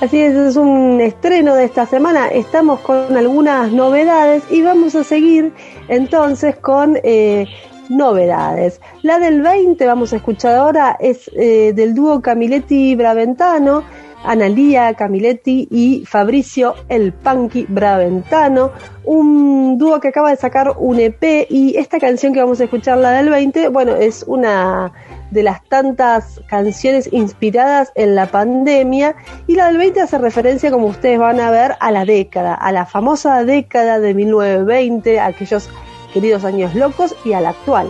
Así 0.00 0.20
es, 0.20 0.32
es 0.36 0.54
un 0.54 1.00
estreno 1.00 1.56
de 1.56 1.64
esta 1.64 1.84
semana. 1.84 2.28
Estamos 2.28 2.78
con 2.80 3.16
algunas 3.16 3.72
novedades 3.72 4.44
y 4.48 4.62
vamos 4.62 4.94
a 4.94 5.02
seguir 5.02 5.52
entonces 5.88 6.54
con 6.54 6.96
eh, 7.02 7.46
novedades. 7.88 8.80
La 9.02 9.18
del 9.18 9.42
20 9.42 9.84
vamos 9.86 10.12
a 10.12 10.16
escuchar 10.16 10.54
ahora 10.54 10.96
es 11.00 11.28
eh, 11.34 11.72
del 11.74 11.96
dúo 11.96 12.22
Camiletti 12.22 12.94
Braventano, 12.94 13.82
Analía 14.22 14.94
Camiletti 14.94 15.66
y 15.68 16.04
Fabricio 16.06 16.76
El 16.88 17.12
Punky 17.12 17.66
Braventano, 17.68 18.70
un 19.04 19.78
dúo 19.78 19.98
que 19.98 20.08
acaba 20.08 20.30
de 20.30 20.36
sacar 20.36 20.76
un 20.78 21.00
EP 21.00 21.48
y 21.50 21.76
esta 21.76 21.98
canción 21.98 22.32
que 22.32 22.40
vamos 22.40 22.60
a 22.60 22.64
escuchar, 22.64 22.98
la 22.98 23.10
del 23.10 23.30
20, 23.30 23.66
bueno, 23.68 23.96
es 23.96 24.22
una 24.28 24.92
de 25.30 25.42
las 25.42 25.64
tantas 25.64 26.40
canciones 26.48 27.08
inspiradas 27.12 27.92
en 27.94 28.14
la 28.14 28.26
pandemia 28.26 29.16
y 29.46 29.54
la 29.54 29.68
del 29.68 29.78
20 29.78 30.00
hace 30.00 30.18
referencia, 30.18 30.70
como 30.70 30.86
ustedes 30.86 31.18
van 31.18 31.40
a 31.40 31.50
ver, 31.50 31.76
a 31.80 31.90
la 31.90 32.04
década, 32.04 32.54
a 32.54 32.72
la 32.72 32.86
famosa 32.86 33.44
década 33.44 34.00
de 34.00 34.14
1920, 34.14 35.20
aquellos 35.20 35.68
queridos 36.12 36.44
años 36.44 36.74
locos 36.74 37.14
y 37.24 37.32
a 37.32 37.40
la 37.40 37.50
actual. 37.50 37.88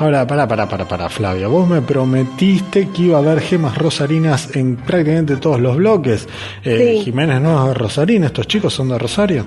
Ahora, 0.00 0.26
para, 0.26 0.46
para, 0.46 0.68
para, 0.68 0.86
para, 0.86 1.08
Flavia. 1.08 1.48
Vos 1.48 1.68
me 1.68 1.82
prometiste 1.82 2.88
que 2.90 3.02
iba 3.02 3.16
a 3.18 3.20
haber 3.20 3.40
gemas 3.40 3.76
rosarinas 3.76 4.54
en 4.54 4.76
prácticamente 4.76 5.36
todos 5.38 5.60
los 5.60 5.76
bloques. 5.76 6.28
Eh, 6.62 6.98
Sí. 6.98 7.04
Jiménez 7.04 7.40
no 7.40 7.60
es 7.62 7.68
de 7.68 7.74
Rosarina, 7.74 8.26
estos 8.26 8.46
chicos 8.46 8.72
son 8.72 8.90
de 8.90 8.98
Rosario. 8.98 9.44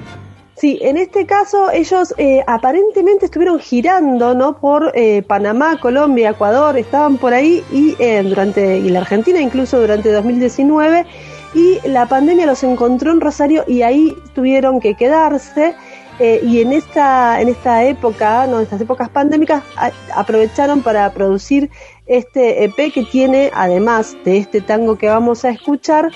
Sí, 0.62 0.78
en 0.84 0.95
este 0.97 1.26
caso 1.26 1.72
ellos 1.72 2.14
eh, 2.20 2.43
aparentemente 2.45 3.26
estuvieron 3.26 3.57
girando, 3.59 4.36
¿no? 4.36 4.57
Por 4.59 4.91
eh, 4.93 5.24
Panamá, 5.24 5.80
Colombia, 5.80 6.30
Ecuador, 6.30 6.78
estaban 6.78 7.18
por 7.18 7.34
ahí 7.34 7.64
y 7.72 7.95
eh, 7.97 8.22
durante 8.22 8.78
y 8.78 8.89
la 8.89 8.99
Argentina 8.99 9.41
incluso 9.41 9.80
durante 9.82 10.12
2019 10.12 11.07
y 11.55 11.80
la 11.88 12.05
pandemia 12.05 12.45
los 12.45 12.62
encontró 12.64 13.12
en 13.12 13.22
Rosario 13.22 13.64
y 13.68 13.82
ahí 13.82 14.16
tuvieron 14.36 14.80
que 14.80 14.93
quedarse. 14.93 15.74
eh, 16.20 16.39
y 16.43 16.62
en 16.62 16.74
esta 16.74 17.41
en 17.41 17.47
esta 17.49 17.84
época, 17.86 18.45
no, 18.45 18.57
en 18.57 18.64
estas 18.64 18.82
épocas 18.82 19.09
pandémicas 19.09 19.64
a- 19.78 19.91
aprovecharon 20.16 20.84
para 20.84 21.09
producir 21.12 21.72
este 22.05 22.64
EP 22.66 22.91
que 22.91 23.03
tiene 23.03 23.49
además 23.55 24.16
de 24.26 24.38
este 24.38 24.62
tango 24.62 24.95
que 24.99 25.07
vamos 25.07 25.43
a 25.43 25.49
escuchar 25.49 26.12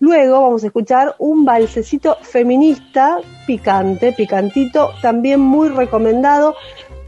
Luego 0.00 0.40
vamos 0.40 0.64
a 0.64 0.66
escuchar 0.66 1.14
un 1.18 1.44
balsecito 1.44 2.16
feminista 2.22 3.18
picante, 3.46 4.12
picantito, 4.12 4.90
también 5.02 5.40
muy 5.40 5.68
recomendado. 5.68 6.54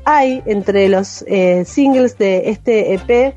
Hay 0.04 0.42
entre 0.46 0.88
los 0.88 1.22
eh, 1.26 1.64
singles 1.64 2.16
de 2.18 2.50
este 2.50 2.94
EP 2.94 3.36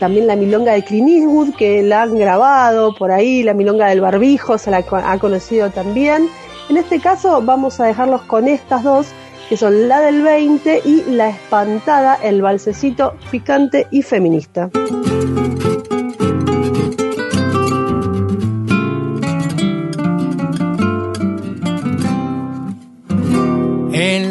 también 0.00 0.26
la 0.26 0.34
milonga 0.34 0.72
de 0.72 0.82
Clint 0.82 1.54
que 1.56 1.82
la 1.82 2.02
han 2.02 2.18
grabado 2.18 2.94
por 2.94 3.12
ahí, 3.12 3.42
la 3.42 3.52
milonga 3.52 3.88
del 3.88 4.00
barbijo 4.00 4.56
se 4.56 4.70
la 4.70 4.82
ha 4.88 5.18
conocido 5.18 5.70
también. 5.70 6.26
En 6.70 6.78
este 6.78 7.00
caso 7.00 7.42
vamos 7.42 7.78
a 7.80 7.84
dejarlos 7.84 8.22
con 8.22 8.48
estas 8.48 8.82
dos, 8.82 9.08
que 9.50 9.58
son 9.58 9.88
la 9.88 10.00
del 10.00 10.22
20 10.22 10.82
y 10.86 11.02
la 11.10 11.28
espantada, 11.28 12.14
el 12.14 12.40
balsecito 12.40 13.14
picante 13.30 13.88
y 13.90 14.00
feminista. 14.00 14.70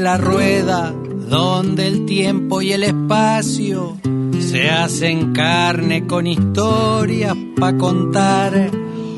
La 0.09 0.17
rueda 0.17 0.91
donde 1.29 1.85
el 1.85 2.07
tiempo 2.07 2.63
y 2.63 2.73
el 2.73 2.83
espacio 2.83 3.95
se 4.39 4.67
hacen 4.71 5.33
carne 5.33 6.07
con 6.07 6.25
historias 6.25 7.35
pa' 7.59 7.77
contar. 7.77 8.71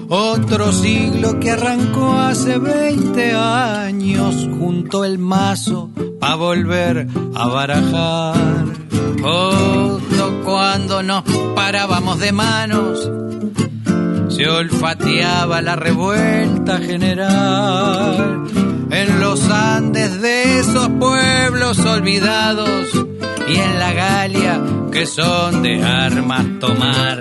Otro 0.10 0.74
siglo 0.74 1.40
que 1.40 1.52
arrancó 1.52 2.12
hace 2.12 2.58
20 2.58 3.34
años 3.36 4.50
junto 4.60 5.06
el 5.06 5.18
mazo 5.18 5.92
pa' 6.20 6.36
volver 6.36 7.08
a 7.36 7.48
barajar. 7.48 8.66
Justo 9.24 10.42
cuando 10.44 11.04
nos 11.04 11.24
parábamos 11.56 12.20
de 12.20 12.34
manos 12.34 13.10
se 14.28 14.50
olfateaba 14.50 15.62
la 15.62 15.78
revuelta 15.78 16.80
general 16.80 18.71
en 18.92 19.20
los 19.20 19.50
Andes 19.50 20.22
de 20.22 20.60
esos 20.60 20.90
pueblos 21.00 21.80
olvidados 21.80 22.90
y 23.48 23.56
en 23.56 23.80
la 23.80 23.94
Galia 23.94 24.62
que 24.92 25.06
son 25.06 25.64
de 25.64 25.82
armas 25.84 26.46
tomar. 26.60 27.20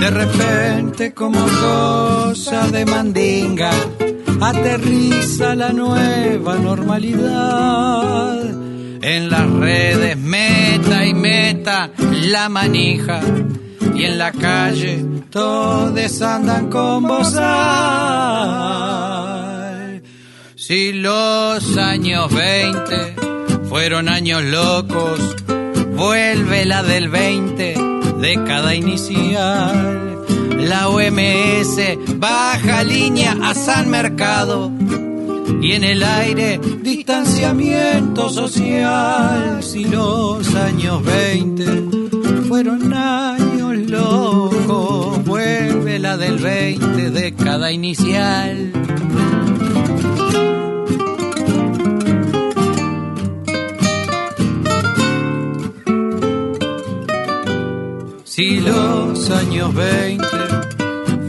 De 0.00 0.10
repente 0.10 1.12
como 1.12 1.44
cosa 1.44 2.68
de 2.68 2.84
mandinga 2.86 3.72
aterriza 4.40 5.54
la 5.54 5.72
nueva 5.72 6.56
normalidad. 6.56 8.40
En 9.02 9.30
las 9.30 9.50
redes 9.50 10.16
meta 10.16 11.04
y 11.04 11.14
meta 11.14 11.90
la 11.98 12.48
manija 12.48 13.20
y 13.94 14.04
en 14.04 14.18
la 14.18 14.30
calle 14.32 15.04
todos 15.30 16.22
andan 16.22 16.70
con 16.70 17.02
bozal. 17.04 18.82
Si 20.64 20.92
los 20.92 21.76
años 21.76 22.32
20 22.32 23.16
fueron 23.68 24.08
años 24.08 24.44
locos, 24.44 25.18
vuelve 25.96 26.64
la 26.66 26.84
del 26.84 27.08
20, 27.08 27.74
década 28.20 28.72
inicial. 28.76 30.24
La 30.58 30.88
OMS 30.88 31.80
baja 32.14 32.84
línea 32.84 33.36
a 33.42 33.56
San 33.56 33.90
Mercado 33.90 34.70
y 35.60 35.72
en 35.72 35.82
el 35.82 36.04
aire 36.04 36.60
distanciamiento 36.80 38.30
social. 38.30 39.64
Si 39.64 39.84
los 39.84 40.54
años 40.54 41.02
20 41.02 41.64
fueron 42.46 42.94
años 42.94 43.76
locos, 43.90 45.02
la 46.02 46.16
del 46.16 46.38
20 46.38 47.10
de 47.10 47.34
cada 47.34 47.70
inicial. 47.70 48.72
Si 58.34 58.60
los 58.60 59.30
años 59.30 59.74
20 59.74 60.26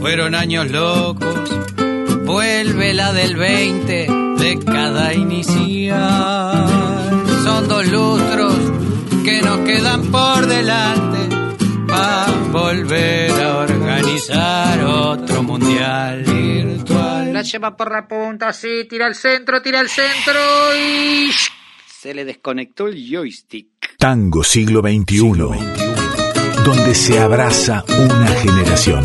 fueron 0.00 0.34
años 0.34 0.70
locos, 0.70 1.50
vuelve 2.24 2.94
la 2.94 3.12
del 3.12 3.36
20 3.36 4.06
de 4.38 4.58
cada 4.64 5.12
inicial. 5.12 6.66
Son 7.44 7.68
dos 7.68 7.86
lustros 7.88 8.54
que 9.22 9.42
nos 9.42 9.58
quedan 9.66 10.10
por 10.10 10.46
delante 10.46 11.36
para 11.86 12.32
volver 12.50 13.32
a 13.32 13.58
organizar 13.58 14.82
otro 14.84 15.42
mundial 15.42 16.22
virtual. 16.22 17.34
La 17.34 17.42
lleva 17.42 17.76
por 17.76 17.92
la 17.92 18.08
punta, 18.08 18.50
sí, 18.54 18.86
tira 18.88 19.04
al 19.04 19.14
centro, 19.14 19.60
tira 19.60 19.80
al 19.80 19.90
centro 19.90 20.40
y 20.74 21.28
se 21.86 22.14
le 22.14 22.24
desconectó 22.24 22.88
el 22.88 22.96
joystick. 23.06 23.94
Tango 23.98 24.42
siglo 24.42 24.80
XXI 24.80 25.83
donde 26.64 26.94
se 26.94 27.18
abraza 27.18 27.84
una 27.88 28.26
generación. 28.26 29.04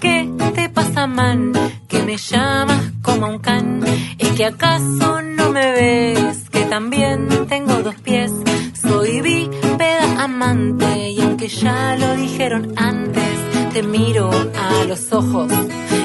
¿Qué 0.00 0.30
te 0.54 0.70
pasa, 0.70 1.06
man? 1.06 1.52
Que 1.88 2.02
me 2.04 2.16
llamas 2.16 2.92
como 3.02 3.26
un 3.28 3.38
can. 3.38 3.84
¿Es 4.18 4.30
que 4.30 4.46
acaso 4.46 5.20
no 5.22 5.50
me 5.50 5.72
ves? 5.72 6.48
Que 6.50 6.62
también 6.62 7.28
tengo 7.48 7.74
dos 7.82 7.96
pies. 7.96 8.32
Soy 8.80 9.20
bípeda 9.20 10.24
amante 10.24 11.10
y 11.10 11.20
aunque 11.20 11.48
ya 11.48 11.96
lo 11.96 12.14
dijeron 12.16 12.72
antes, 12.76 13.36
te 13.74 13.82
miro 13.82 14.30
a 14.30 14.84
los 14.84 15.12
ojos 15.12 15.52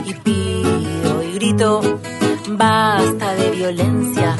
y 0.05 0.13
pido 0.13 1.23
y 1.23 1.31
grito 1.35 2.01
basta 2.57 3.35
de 3.35 3.51
violencia 3.51 4.35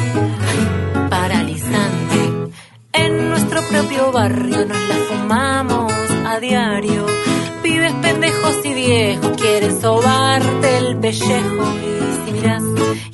paralizante. 1.10 2.52
En 2.94 3.30
nuestro 3.30 3.62
propio 3.64 4.12
barrio 4.12 4.66
nos 4.66 4.90
la 4.90 4.96
fumamos 5.10 5.94
a 6.26 6.40
diario. 6.40 7.06
Pibes 7.62 7.94
pendejos 7.94 8.56
y 8.66 8.74
viejos 8.74 9.38
quieren 9.38 9.82
sobarte 9.82 10.78
el 10.78 10.98
pellejo. 10.98 11.66
Y 11.80 12.26
si 12.26 12.32
miras 12.32 12.64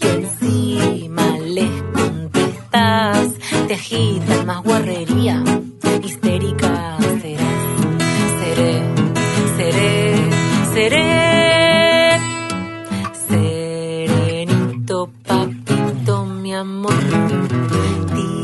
y 0.02 0.08
encima 0.08 1.38
les 1.40 1.84
contestas, 1.94 3.34
te 3.68 3.74
agitan 3.74 4.46
más 4.46 4.64
guarrería. 4.64 5.44
Histérica 6.04 6.98
serás, 7.22 7.62
seré, 8.42 8.84
seré, 9.58 10.16
seré. 10.74 11.29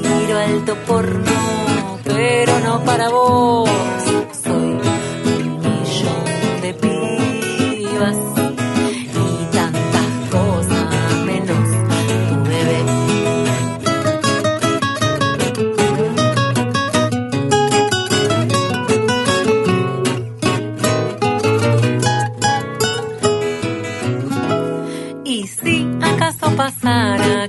Tiro 0.01 0.37
alto 0.39 0.75
porno, 0.87 1.99
pero 2.05 2.59
no 2.61 2.81
para 2.85 3.09
vos. 3.09 4.04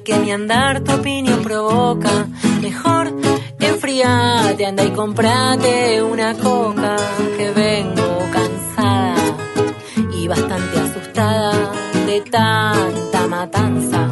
Que 0.06 0.16
mi 0.20 0.30
andar 0.30 0.84
tu 0.84 0.92
opinión 0.92 1.42
provoca, 1.42 2.28
mejor 2.62 3.12
enfriate, 3.58 4.64
anda 4.64 4.84
y 4.84 4.90
comprate 4.90 6.00
una 6.00 6.32
coca, 6.34 6.94
que 7.36 7.50
vengo 7.50 8.18
cansada 8.32 9.16
y 10.12 10.28
bastante 10.28 10.78
asustada 10.78 11.72
de 12.06 12.20
tanta 12.20 13.26
matanza, 13.26 14.08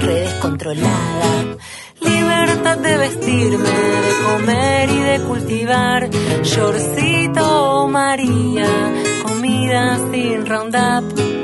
re 0.00 0.14
descontrolada. 0.14 1.56
Libertad 2.00 2.78
de 2.78 2.96
vestirme, 2.96 3.70
de 4.06 4.14
comer 4.26 4.90
y 4.90 5.00
de 5.00 5.20
cultivar, 5.28 6.10
shortcito 6.42 7.86
María, 7.86 8.66
comida 9.22 9.96
sin 10.10 10.44
roundup 10.44 11.37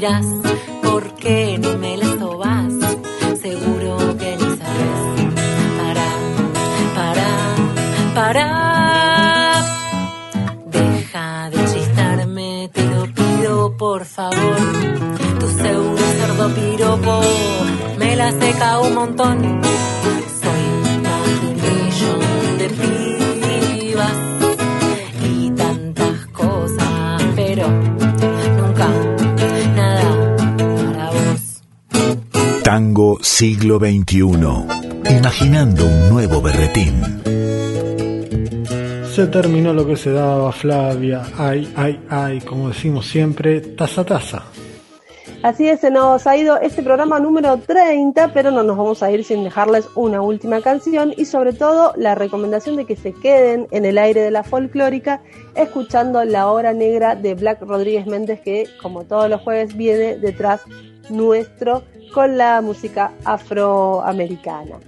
la 0.00 0.20
delirás 0.20 0.26
porque 0.82 1.59
siglo 33.40 33.78
XXI. 33.78 34.20
Imaginando 35.16 35.86
un 35.86 36.10
nuevo 36.10 36.42
berretín. 36.42 37.22
Se 39.14 39.28
terminó 39.28 39.72
lo 39.72 39.86
que 39.86 39.96
se 39.96 40.12
daba, 40.12 40.52
Flavia. 40.52 41.22
Ay, 41.38 41.72
ay, 41.74 41.98
ay, 42.10 42.40
como 42.42 42.68
decimos 42.68 43.06
siempre, 43.06 43.62
taza, 43.62 44.04
taza. 44.04 44.42
Así 45.42 45.66
es, 45.66 45.80
se 45.80 45.90
nos 45.90 46.26
ha 46.26 46.36
ido 46.36 46.60
este 46.60 46.82
programa 46.82 47.18
número 47.18 47.56
30, 47.56 48.34
pero 48.34 48.50
no 48.50 48.62
nos 48.62 48.76
vamos 48.76 49.02
a 49.02 49.10
ir 49.10 49.24
sin 49.24 49.42
dejarles 49.42 49.88
una 49.94 50.20
última 50.20 50.60
canción 50.60 51.14
y 51.16 51.24
sobre 51.24 51.54
todo 51.54 51.94
la 51.96 52.14
recomendación 52.14 52.76
de 52.76 52.84
que 52.84 52.94
se 52.94 53.14
queden 53.14 53.68
en 53.70 53.86
el 53.86 53.96
aire 53.96 54.20
de 54.20 54.30
la 54.30 54.42
folclórica 54.42 55.22
escuchando 55.54 56.22
La 56.24 56.48
Hora 56.48 56.74
Negra 56.74 57.14
de 57.14 57.32
Black 57.36 57.62
Rodríguez 57.62 58.06
Méndez 58.06 58.42
que 58.42 58.66
como 58.82 59.04
todos 59.04 59.30
los 59.30 59.40
jueves 59.40 59.74
viene 59.78 60.18
detrás 60.18 60.60
nuestro 61.08 61.84
con 62.12 62.36
la 62.36 62.60
música 62.60 63.12
afroamericana. 63.24 64.78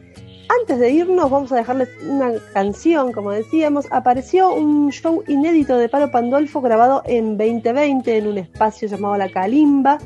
Antes 0.60 0.78
de 0.78 0.90
irnos 0.90 1.30
vamos 1.30 1.50
a 1.52 1.56
dejarles 1.56 1.88
una 2.06 2.34
canción, 2.52 3.12
como 3.12 3.30
decíamos, 3.30 3.86
apareció 3.90 4.54
un 4.54 4.90
show 4.92 5.24
inédito 5.26 5.78
de 5.78 5.88
Palo 5.88 6.10
Pandolfo 6.10 6.60
grabado 6.60 7.02
en 7.06 7.38
2020 7.38 8.18
en 8.18 8.26
un 8.26 8.38
espacio 8.38 8.86
llamado 8.86 9.16
La 9.16 9.30
Calimba, 9.30 9.98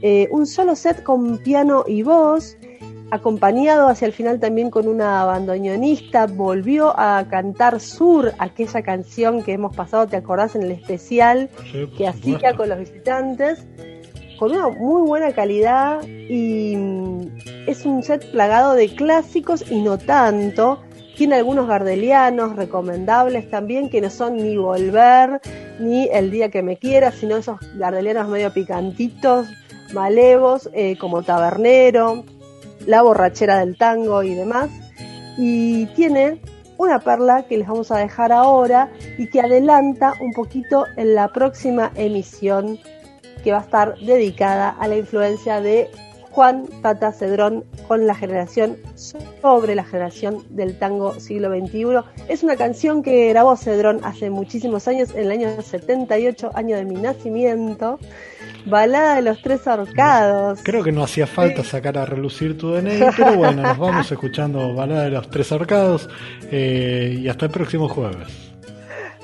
eh, 0.00 0.28
un 0.30 0.46
solo 0.46 0.76
set 0.76 1.02
con 1.02 1.38
piano 1.38 1.84
y 1.86 2.02
voz, 2.02 2.56
acompañado 3.10 3.88
hacia 3.88 4.06
el 4.06 4.12
final 4.12 4.38
también 4.38 4.70
con 4.70 4.86
una 4.86 5.24
bandoneonista, 5.24 6.26
volvió 6.26 6.98
a 6.98 7.26
cantar 7.28 7.80
Sur, 7.80 8.32
aquella 8.38 8.82
canción 8.82 9.42
que 9.42 9.54
hemos 9.54 9.74
pasado, 9.74 10.06
¿te 10.06 10.16
acordás 10.16 10.54
en 10.54 10.62
el 10.62 10.72
especial 10.72 11.50
Sí, 11.72 11.90
que 11.96 12.06
hacía 12.06 12.54
con 12.54 12.68
los 12.68 12.78
visitantes? 12.78 13.66
Con 14.38 14.52
una 14.52 14.68
muy 14.68 15.02
buena 15.02 15.32
calidad 15.32 16.00
y 16.06 16.76
mm, 16.76 17.38
es 17.66 17.84
un 17.84 18.04
set 18.04 18.30
plagado 18.30 18.74
de 18.74 18.88
clásicos 18.94 19.68
y 19.68 19.82
no 19.82 19.98
tanto. 19.98 20.80
Tiene 21.16 21.34
algunos 21.34 21.66
gardelianos 21.66 22.54
recomendables 22.54 23.50
también 23.50 23.90
que 23.90 24.00
no 24.00 24.10
son 24.10 24.36
ni 24.36 24.56
Volver 24.56 25.40
ni 25.80 26.08
El 26.12 26.30
día 26.30 26.50
que 26.50 26.62
me 26.62 26.76
quieras, 26.76 27.16
sino 27.16 27.36
esos 27.36 27.58
gardelianos 27.74 28.28
medio 28.28 28.52
picantitos, 28.52 29.48
malevos, 29.92 30.70
eh, 30.72 30.96
como 30.98 31.22
Tabernero, 31.22 32.24
La 32.86 33.02
borrachera 33.02 33.58
del 33.58 33.76
tango 33.76 34.22
y 34.22 34.34
demás. 34.34 34.70
Y 35.36 35.86
tiene 35.96 36.40
una 36.76 37.00
perla 37.00 37.42
que 37.48 37.58
les 37.58 37.66
vamos 37.66 37.90
a 37.90 37.98
dejar 37.98 38.30
ahora 38.30 38.92
y 39.18 39.28
que 39.28 39.40
adelanta 39.40 40.14
un 40.20 40.32
poquito 40.32 40.84
en 40.96 41.16
la 41.16 41.28
próxima 41.28 41.90
emisión 41.96 42.78
que 43.42 43.52
va 43.52 43.58
a 43.58 43.62
estar 43.62 43.98
dedicada 43.98 44.70
a 44.70 44.88
la 44.88 44.96
influencia 44.96 45.60
de 45.60 45.90
Juan 46.38 46.66
Tata 46.82 47.12
Cedrón 47.12 47.64
con 47.88 48.06
la 48.06 48.14
generación 48.14 48.76
sobre 48.94 49.74
la 49.74 49.82
generación 49.82 50.44
del 50.50 50.78
tango 50.78 51.18
siglo 51.18 51.48
XXI. 51.48 52.04
Es 52.28 52.44
una 52.44 52.54
canción 52.54 53.02
que 53.02 53.30
grabó 53.30 53.56
Cedrón 53.56 54.00
hace 54.04 54.30
muchísimos 54.30 54.86
años, 54.86 55.10
en 55.16 55.24
el 55.24 55.30
año 55.32 55.60
78, 55.60 56.52
año 56.54 56.76
de 56.76 56.84
mi 56.84 56.94
nacimiento. 56.94 57.98
Balada 58.66 59.16
de 59.16 59.22
los 59.22 59.42
tres 59.42 59.66
ahorcados. 59.66 60.60
Creo 60.62 60.84
que 60.84 60.92
no 60.92 61.02
hacía 61.02 61.26
falta 61.26 61.64
sacar 61.64 61.98
a 61.98 62.04
relucir 62.04 62.56
tu 62.56 62.70
DNI, 62.72 63.00
pero 63.16 63.34
bueno, 63.34 63.62
nos 63.62 63.78
vamos 63.78 64.12
escuchando 64.12 64.74
Balada 64.74 65.04
de 65.04 65.10
los 65.10 65.28
Tres 65.30 65.50
Ahorcados 65.50 66.08
eh, 66.52 67.18
y 67.18 67.28
hasta 67.28 67.46
el 67.46 67.50
próximo 67.50 67.88
jueves. 67.88 68.28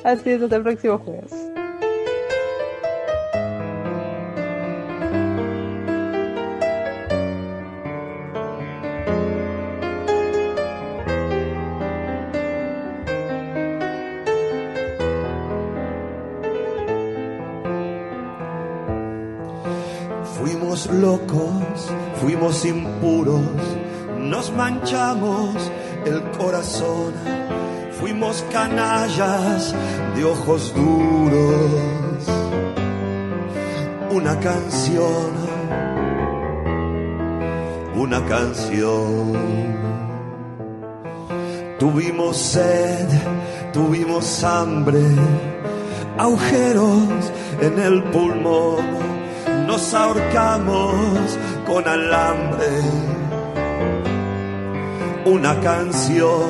Así 0.03 0.31
es, 0.31 0.43
hasta 0.43 0.57
el 0.57 0.62
próximo 0.62 0.99
jueves. 0.99 1.64
Impuros, 22.65 23.43
nos 24.19 24.53
manchamos 24.53 25.55
el 26.05 26.23
corazón, 26.39 27.12
fuimos 28.01 28.45
canallas 28.53 29.75
de 30.17 30.25
ojos 30.25 30.73
duros. 30.75 32.27
Una 34.11 34.39
canción, 34.39 35.33
una 37.97 38.25
canción. 38.27 39.33
Tuvimos 41.79 42.37
sed, 42.37 43.09
tuvimos 43.73 44.45
hambre, 44.45 45.03
agujeros 46.17 47.33
en 47.61 47.79
el 47.79 48.05
pulmón 48.05 49.14
nos 49.67 49.95
ahorcamos 49.95 51.39
con 51.67 51.87
alambre. 51.89 52.69
Una 55.25 55.59
canción, 55.61 56.43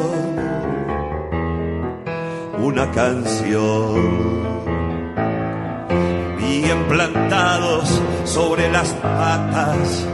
una 2.58 2.90
canción. 2.90 4.44
Bien 6.38 6.84
plantados 6.88 8.00
sobre 8.24 8.70
las 8.70 8.88
patas, 8.90 10.06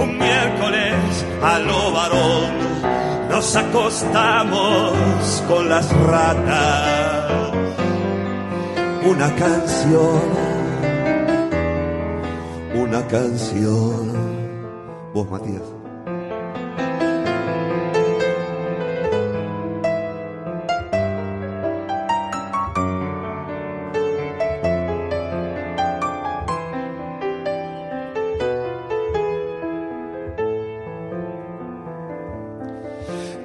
un 0.00 0.18
miércoles 0.18 1.26
a 1.42 1.58
lo 1.58 1.92
varón, 1.92 3.28
nos 3.30 3.56
acostamos 3.56 4.92
con 5.48 5.68
las 5.68 5.92
ratas. 6.06 7.52
Una 9.04 9.34
canción 9.34 10.51
canción. 13.08 14.12
Vos, 15.14 15.30
Matías. 15.30 15.62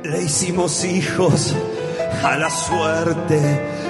Le 0.04 0.24
hicimos 0.24 0.86
hijos 0.86 1.54
a 2.24 2.38
la 2.38 2.50
suerte 2.50 3.40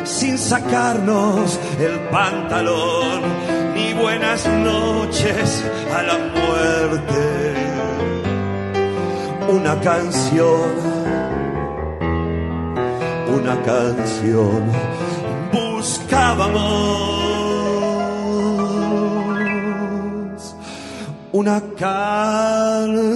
sin 0.04 0.38
sacarnos 0.38 1.60
el 1.80 2.00
pantalón 2.10 3.57
buenas 4.00 4.48
noches 4.48 5.64
a 5.94 6.02
la 6.04 6.18
muerte. 6.18 7.54
Una 9.50 9.80
canción, 9.80 10.72
una 13.34 13.62
canción, 13.64 14.72
buscábamos 15.54 17.28
una 21.38 21.62
canción. 21.78 23.08